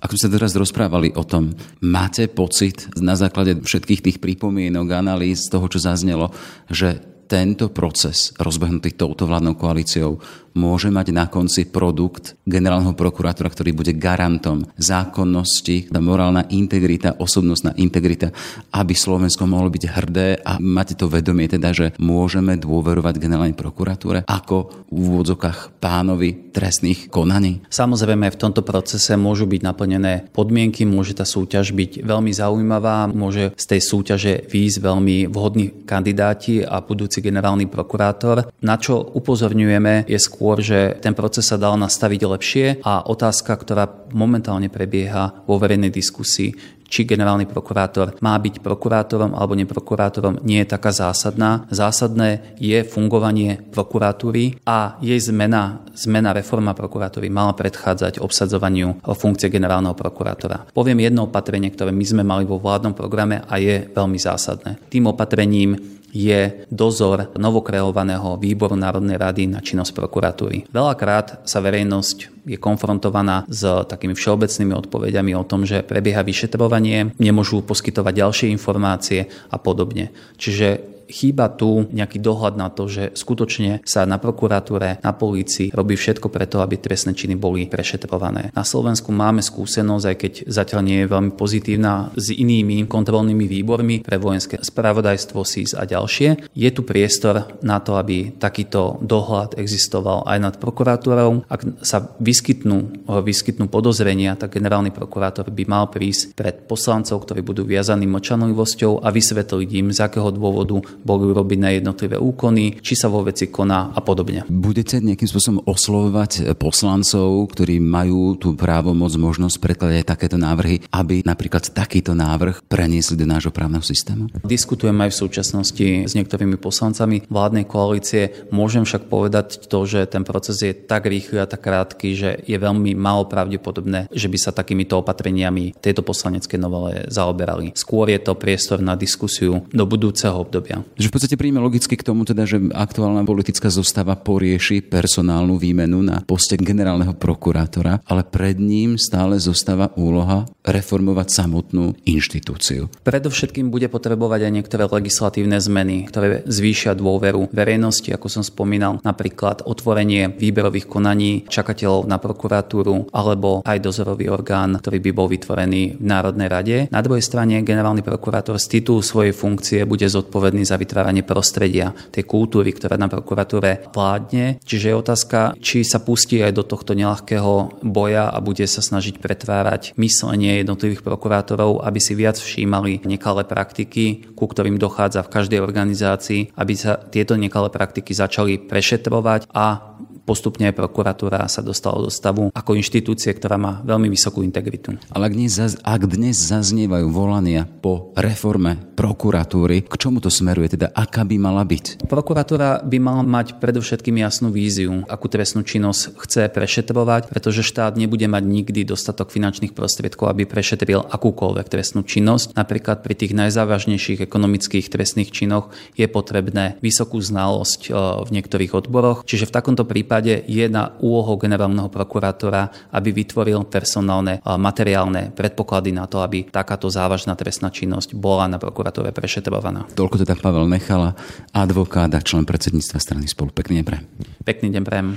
ako 0.03 0.15
sme 0.19 0.35
teraz 0.37 0.53
rozprávali 0.59 1.15
o 1.15 1.23
tom, 1.23 1.55
máte 1.81 2.27
pocit 2.27 2.91
na 2.99 3.15
základe 3.15 3.63
všetkých 3.63 4.03
tých 4.03 4.19
pripomienok, 4.19 4.91
analýz 4.93 5.47
toho, 5.49 5.65
čo 5.71 5.81
zaznelo, 5.81 6.35
že 6.69 7.01
tento 7.25 7.73
proces 7.73 8.37
rozbehnutý 8.37 9.01
touto 9.01 9.25
vládnou 9.25 9.57
koalíciou 9.57 10.21
môže 10.55 10.89
mať 10.89 11.11
na 11.11 11.27
konci 11.27 11.67
produkt 11.67 12.39
generálneho 12.47 12.95
prokurátora, 12.95 13.51
ktorý 13.51 13.75
bude 13.75 13.93
garantom 13.95 14.67
zákonnosti, 14.79 15.91
morálna 16.05 16.45
integrita, 16.53 17.17
osobnostná 17.17 17.73
integrita, 17.81 18.31
aby 18.77 18.93
Slovensko 18.93 19.49
mohlo 19.49 19.73
byť 19.73 19.85
hrdé 19.89 20.29
a 20.45 20.61
máte 20.61 20.95
to 20.95 21.09
vedomie 21.09 21.49
teda, 21.49 21.73
že 21.73 21.87
môžeme 21.97 22.61
dôverovať 22.61 23.17
generálnej 23.17 23.57
prokuratúre 23.57 24.29
ako 24.29 24.87
v 24.93 24.97
úvodzokách 24.97 25.81
pánovi 25.81 26.53
trestných 26.53 27.09
konaní? 27.09 27.65
Samozrejme, 27.73 28.29
v 28.31 28.41
tomto 28.41 28.61
procese 28.61 29.17
môžu 29.17 29.49
byť 29.49 29.61
naplnené 29.65 30.29
podmienky, 30.31 30.85
môže 30.85 31.17
tá 31.17 31.25
súťaž 31.25 31.73
byť 31.73 32.05
veľmi 32.05 32.31
zaujímavá, 32.31 33.09
môže 33.11 33.57
z 33.57 33.65
tej 33.65 33.81
súťaže 33.81 34.33
výjsť 34.53 34.79
veľmi 34.85 35.17
vhodní 35.33 35.89
kandidáti 35.89 36.61
a 36.63 36.85
budúci 36.85 37.25
generálny 37.25 37.67
prokurátor. 37.67 38.53
Na 38.61 38.77
čo 38.77 39.01
upozorňujeme 39.01 40.05
je 40.05 40.19
skôr 40.21 40.44
skôr, 40.45 40.61
že 40.61 41.01
ten 41.01 41.17
proces 41.17 41.49
sa 41.49 41.57
dal 41.57 41.81
nastaviť 41.81 42.21
lepšie 42.21 42.67
a 42.85 43.09
otázka, 43.09 43.57
ktorá 43.57 43.89
momentálne 44.13 44.69
prebieha 44.69 45.41
vo 45.49 45.57
verejnej 45.57 45.89
diskusii, 45.89 46.53
či 46.85 47.09
generálny 47.09 47.49
prokurátor 47.49 48.21
má 48.21 48.37
byť 48.37 48.61
prokurátorom 48.61 49.33
alebo 49.33 49.57
neprokurátorom, 49.57 50.45
nie 50.45 50.61
je 50.61 50.69
taká 50.69 50.93
zásadná. 50.93 51.65
Zásadné 51.73 52.61
je 52.61 52.85
fungovanie 52.85 53.57
prokuratúry 53.73 54.61
a 54.69 55.01
jej 55.01 55.17
zmena, 55.17 55.81
zmena 55.97 56.37
reforma 56.37 56.77
prokuratúry 56.77 57.33
mala 57.33 57.57
predchádzať 57.57 58.21
obsadzovaniu 58.21 59.01
funkcie 59.01 59.49
generálneho 59.49 59.97
prokurátora. 59.97 60.69
Poviem 60.77 61.09
jedno 61.09 61.25
opatrenie, 61.25 61.73
ktoré 61.73 61.89
my 61.89 62.05
sme 62.05 62.21
mali 62.21 62.45
vo 62.45 62.61
vládnom 62.61 62.93
programe 62.93 63.41
a 63.49 63.57
je 63.57 63.89
veľmi 63.89 64.21
zásadné. 64.21 64.77
Tým 64.93 65.09
opatrením 65.09 66.04
je 66.15 66.65
dozor 66.71 67.35
novokreovaného 67.35 68.39
výboru 68.39 68.79
Národnej 68.79 69.19
rady 69.19 69.51
na 69.51 69.59
činnosť 69.59 69.99
prokuratúry. 69.99 70.71
Veľakrát 70.71 71.43
sa 71.43 71.59
verejnosť 71.59 72.47
je 72.47 72.61
konfrontovaná 72.61 73.43
s 73.51 73.65
takými 73.65 74.15
všeobecnými 74.15 74.77
odpovediami 74.87 75.33
o 75.35 75.49
tom, 75.49 75.67
že 75.67 75.83
prebieha 75.83 76.23
vyšetrovanie, 76.23 77.17
nemôžu 77.19 77.65
poskytovať 77.65 78.15
ďalšie 78.15 78.47
informácie 78.53 79.33
a 79.49 79.57
podobne. 79.59 80.13
Čiže 80.37 80.94
chýba 81.09 81.53
tu 81.53 81.89
nejaký 81.91 82.19
dohľad 82.21 82.55
na 82.57 82.69
to, 82.73 82.89
že 82.89 83.13
skutočne 83.15 83.85
sa 83.85 84.05
na 84.05 84.17
prokuratúre, 84.17 85.01
na 85.03 85.13
polícii 85.13 85.71
robí 85.75 85.95
všetko 85.99 86.29
preto, 86.29 86.61
aby 86.61 86.81
trestné 86.81 87.13
činy 87.17 87.37
boli 87.37 87.67
prešetrované. 87.69 88.51
Na 88.53 88.65
Slovensku 88.65 89.11
máme 89.13 89.41
skúsenosť, 89.41 90.05
aj 90.05 90.17
keď 90.17 90.33
zatiaľ 90.49 90.81
nie 90.85 90.99
je 91.05 91.13
veľmi 91.13 91.33
pozitívna, 91.35 92.13
s 92.15 92.31
inými 92.33 92.87
kontrolnými 92.87 93.47
výbormi 93.49 94.05
pre 94.05 94.17
vojenské 94.21 94.61
spravodajstvo, 94.61 95.41
SIS 95.45 95.77
a 95.77 95.85
ďalšie. 95.85 96.53
Je 96.57 96.71
tu 96.73 96.83
priestor 96.87 97.57
na 97.61 97.81
to, 97.81 97.97
aby 97.97 98.33
takýto 98.37 98.99
dohľad 99.03 99.57
existoval 99.61 100.25
aj 100.25 100.39
nad 100.41 100.55
prokuratúrou. 100.57 101.47
Ak 101.49 101.67
sa 101.85 102.15
vyskytnú, 102.21 103.07
vyskytnú 103.09 103.69
podozrenia, 103.69 104.39
tak 104.39 104.57
generálny 104.57 104.91
prokurátor 104.91 105.51
by 105.51 105.65
mal 105.67 105.91
prísť 105.91 106.37
pred 106.37 106.57
poslancov, 106.65 107.25
ktorí 107.25 107.45
budú 107.45 107.63
viazaní 107.67 108.09
močanlivosťou 108.09 109.05
a 109.05 109.09
vysvetliť 109.13 109.71
im, 109.81 109.89
z 109.93 110.01
akého 110.01 110.31
dôvodu 110.33 110.81
boli 111.03 111.33
urobené 111.33 111.83
jednotlivé 111.83 112.21
úkony, 112.21 112.79
či 112.79 112.95
sa 112.95 113.11
vo 113.11 113.27
veci 113.27 113.51
koná 113.51 113.91
a 113.91 114.01
podobne. 114.05 114.47
Budete 114.47 115.03
nejakým 115.03 115.27
spôsobom 115.27 115.61
oslovovať 115.67 116.55
poslancov, 116.55 117.51
ktorí 117.51 117.83
majú 117.83 118.39
tú 118.39 118.55
právomoc, 118.55 119.11
možnosť 119.19 119.57
predkladať 119.59 120.05
takéto 120.07 120.37
návrhy, 120.39 120.85
aby 120.93 121.25
napríklad 121.25 121.73
takýto 121.73 122.13
návrh 122.15 122.67
preniesli 122.69 123.19
do 123.19 123.27
nášho 123.27 123.51
právneho 123.51 123.83
systému? 123.83 124.29
Diskutujem 124.45 124.95
aj 125.01 125.11
v 125.11 125.21
súčasnosti 125.27 125.87
s 126.05 126.13
niektorými 126.13 126.61
poslancami 126.61 127.25
vládnej 127.27 127.65
koalície. 127.65 128.47
Môžem 128.53 128.85
však 128.85 129.09
povedať 129.09 129.67
to, 129.67 129.89
že 129.89 130.05
ten 130.07 130.23
proces 130.23 130.61
je 130.61 130.77
tak 130.77 131.09
rýchly 131.09 131.41
a 131.41 131.49
tak 131.49 131.65
krátky, 131.65 132.09
že 132.13 132.31
je 132.45 132.57
veľmi 132.61 132.93
málo 132.93 133.25
pravdepodobné, 133.25 134.13
že 134.13 134.29
by 134.29 134.37
sa 134.37 134.53
takýmito 134.53 135.01
opatreniami 135.01 135.73
tejto 135.81 136.05
poslaneckej 136.05 136.61
novele 136.61 137.09
zaoberali. 137.09 137.73
Skôr 137.73 138.13
je 138.13 138.21
to 138.21 138.37
priestor 138.37 138.85
na 138.85 138.93
diskusiu 138.93 139.65
do 139.73 139.85
budúceho 139.89 140.37
obdobia. 140.37 140.84
Že 140.95 141.09
v 141.09 141.15
podstate 141.15 141.37
príjme 141.41 141.59
logicky 141.59 141.97
k 141.97 142.07
tomu 142.07 142.23
teda, 142.29 142.45
že 142.45 142.61
aktuálna 142.71 143.27
politická 143.27 143.73
zostava 143.73 144.15
porieši 144.15 144.85
personálnu 144.85 145.59
výmenu 145.59 146.05
na 146.05 146.23
poste 146.23 146.55
generálneho 146.61 147.17
prokurátora, 147.17 148.05
ale 148.07 148.23
pred 148.23 148.61
ním 148.61 149.01
stále 149.01 149.41
zostáva 149.41 149.91
úloha 149.99 150.47
reformovať 150.65 151.29
samotnú 151.29 151.93
inštitúciu. 152.09 152.89
Predovšetkým 153.05 153.69
bude 153.69 153.91
potrebovať 153.93 154.49
aj 154.49 154.53
niektoré 154.53 154.83
legislatívne 154.89 155.61
zmeny, 155.61 156.09
ktoré 156.09 156.47
zvýšia 156.49 156.97
dôveru 156.97 157.53
verejnosti, 157.53 158.09
ako 158.13 158.27
som 158.33 158.43
spomínal, 158.47 159.03
napríklad 159.05 159.67
otvorenie 159.69 160.33
výberových 160.33 160.89
konaní 160.89 161.45
čakateľov 161.49 162.09
na 162.09 162.17
prokuratúru 162.17 163.13
alebo 163.13 163.61
aj 163.65 163.79
dozorový 163.85 164.33
orgán, 164.33 164.81
ktorý 164.81 164.99
by 165.05 165.11
bol 165.13 165.29
vytvorený 165.29 166.01
v 166.01 166.05
Národnej 166.05 166.49
rade. 166.49 166.77
Na 166.89 167.05
druhej 167.05 167.21
strane 167.21 167.61
generálny 167.61 168.01
prokurátor 168.01 168.57
z 168.57 168.81
titulu 168.81 169.05
svojej 169.05 169.37
funkcie 169.37 169.85
bude 169.85 170.09
zodpovedný 170.09 170.65
za 170.65 170.74
za 170.75 170.83
vytváranie 170.83 171.23
prostredia, 171.23 171.95
tej 172.11 172.27
kultúry, 172.27 172.75
ktorá 172.75 172.99
na 172.99 173.07
prokuratúre 173.07 173.87
vládne. 173.95 174.59
Čiže 174.67 174.91
je 174.91 174.99
otázka, 174.99 175.39
či 175.63 175.87
sa 175.87 176.03
pustí 176.03 176.43
aj 176.43 176.51
do 176.59 176.67
tohto 176.67 176.99
nelahkého 176.99 177.79
boja 177.87 178.27
a 178.27 178.43
bude 178.43 178.67
sa 178.67 178.83
snažiť 178.83 179.23
pretvárať 179.23 179.95
myslenie 179.95 180.67
jednotlivých 180.67 181.07
prokurátorov, 181.07 181.87
aby 181.87 182.03
si 182.03 182.19
viac 182.19 182.35
všímali 182.35 183.07
nekalé 183.07 183.47
praktiky, 183.47 184.35
ku 184.35 184.51
ktorým 184.51 184.83
dochádza 184.83 185.23
v 185.23 185.31
každej 185.31 185.63
organizácii, 185.63 186.59
aby 186.59 186.75
sa 186.75 186.99
tieto 186.99 187.39
nekalé 187.39 187.71
praktiky 187.71 188.11
začali 188.11 188.59
prešetrovať 188.67 189.47
a 189.55 189.95
postupne 190.25 190.73
prokuratúra 190.73 191.47
sa 191.47 191.61
dostala 191.61 192.01
do 192.01 192.11
stavu 192.11 192.49
ako 192.51 192.75
inštitúcie, 192.75 193.31
ktorá 193.31 193.61
má 193.61 193.85
veľmi 193.85 194.09
vysokú 194.11 194.41
integritu. 194.43 194.97
Ale 195.13 195.31
ak 195.31 195.35
dnes, 195.37 195.55
ak 195.81 196.03
dnes 196.09 196.37
zaznievajú 196.41 197.07
volania 197.13 197.69
po 197.69 198.11
reforme 198.17 198.81
prokuratúry, 198.97 199.85
k 199.85 199.95
čomu 200.01 200.19
to 200.25 200.33
smeruje? 200.33 200.75
Teda 200.75 200.91
aká 200.91 201.23
by 201.23 201.37
mala 201.37 201.63
byť? 201.63 202.09
Prokuratúra 202.09 202.83
by 202.83 202.99
mala 202.99 203.23
mať 203.23 203.61
predovšetkým 203.61 204.19
jasnú 204.25 204.49
víziu, 204.51 205.05
akú 205.07 205.29
trestnú 205.29 205.63
činnosť 205.63 206.17
chce 206.19 206.43
prešetrovať, 206.51 207.29
pretože 207.29 207.63
štát 207.63 207.95
nebude 208.01 208.25
mať 208.27 208.43
nikdy 208.43 208.89
dostatok 208.89 209.31
finančných 209.31 209.77
prostriedkov, 209.77 210.33
aby 210.33 210.49
prešetril 210.49 211.05
akúkoľvek 211.05 211.67
trestnú 211.69 212.03
činnosť. 212.03 212.57
Napríklad 212.57 213.05
pri 213.05 213.15
tých 213.15 213.37
najzávažnejších 213.37 214.25
ekonomických 214.25 214.89
trestných 214.89 215.31
činoch 215.31 215.71
je 215.95 216.09
potrebné 216.09 216.81
vysokú 216.81 217.21
znalosť 217.21 217.81
e, 217.87 217.99
v 218.25 218.29
niektorých 218.31 218.73
odboroch. 218.73 219.27
Čiže 219.29 219.51
v 219.51 219.55
takomto 219.55 219.85
prípade 219.85 220.14
prípade 220.15 220.47
je 220.47 220.67
na 220.71 220.95
úlohou 221.03 221.35
generálneho 221.35 221.91
prokurátora, 221.91 222.71
aby 222.95 223.11
vytvoril 223.11 223.67
personálne 223.67 224.39
a 224.47 224.55
materiálne 224.55 225.35
predpoklady 225.35 225.91
na 225.91 226.07
to, 226.07 226.23
aby 226.23 226.47
takáto 226.47 226.87
závažná 226.87 227.35
trestná 227.35 227.75
činnosť 227.75 228.15
bola 228.15 228.47
na 228.47 228.63
prokuratúre 228.63 229.11
prešetrovaná. 229.11 229.91
Toľko 229.99 230.23
teda 230.23 230.39
Pavel 230.39 230.71
Nechala, 230.71 231.19
advokát 231.51 232.15
a 232.15 232.23
člen 232.23 232.47
predsedníctva 232.47 232.99
strany 233.03 233.27
spolu. 233.27 233.51
Pekný 233.51 233.83
deň 233.83 233.87
prejem. 233.91 234.05
Pekný 234.47 234.69
deň 234.71 234.83
prejem. 234.87 235.09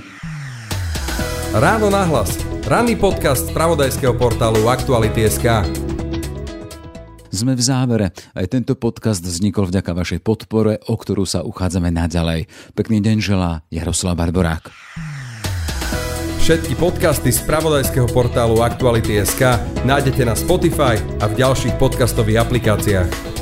Ráno 1.54 1.94
nahlas. 1.94 2.34
Ranný 2.66 2.98
podcast 2.98 3.46
z 3.46 3.54
pravodajského 3.54 4.18
portálu 4.18 4.66
Aktuality.sk. 4.66 5.97
Sme 7.28 7.52
v 7.52 7.62
závere. 7.62 8.06
Aj 8.32 8.46
tento 8.48 8.72
podcast 8.72 9.20
vznikol 9.20 9.68
vďaka 9.68 9.92
vašej 9.92 10.20
podpore, 10.24 10.80
o 10.88 10.94
ktorú 10.96 11.28
sa 11.28 11.44
uchádzame 11.44 11.92
naďalej. 11.92 12.48
Pekný 12.72 13.04
deň 13.04 13.16
želá 13.20 13.60
Jaroslav 13.68 14.16
Barborák. 14.16 14.72
Všetky 16.40 16.80
podcasty 16.80 17.28
z 17.28 17.44
pravodajského 17.44 18.08
portálu 18.08 18.64
Aktuality.sk 18.64 19.60
nájdete 19.84 20.24
na 20.24 20.32
Spotify 20.32 20.96
a 21.20 21.28
v 21.28 21.44
ďalších 21.44 21.76
podcastových 21.76 22.40
aplikáciách. 22.48 23.37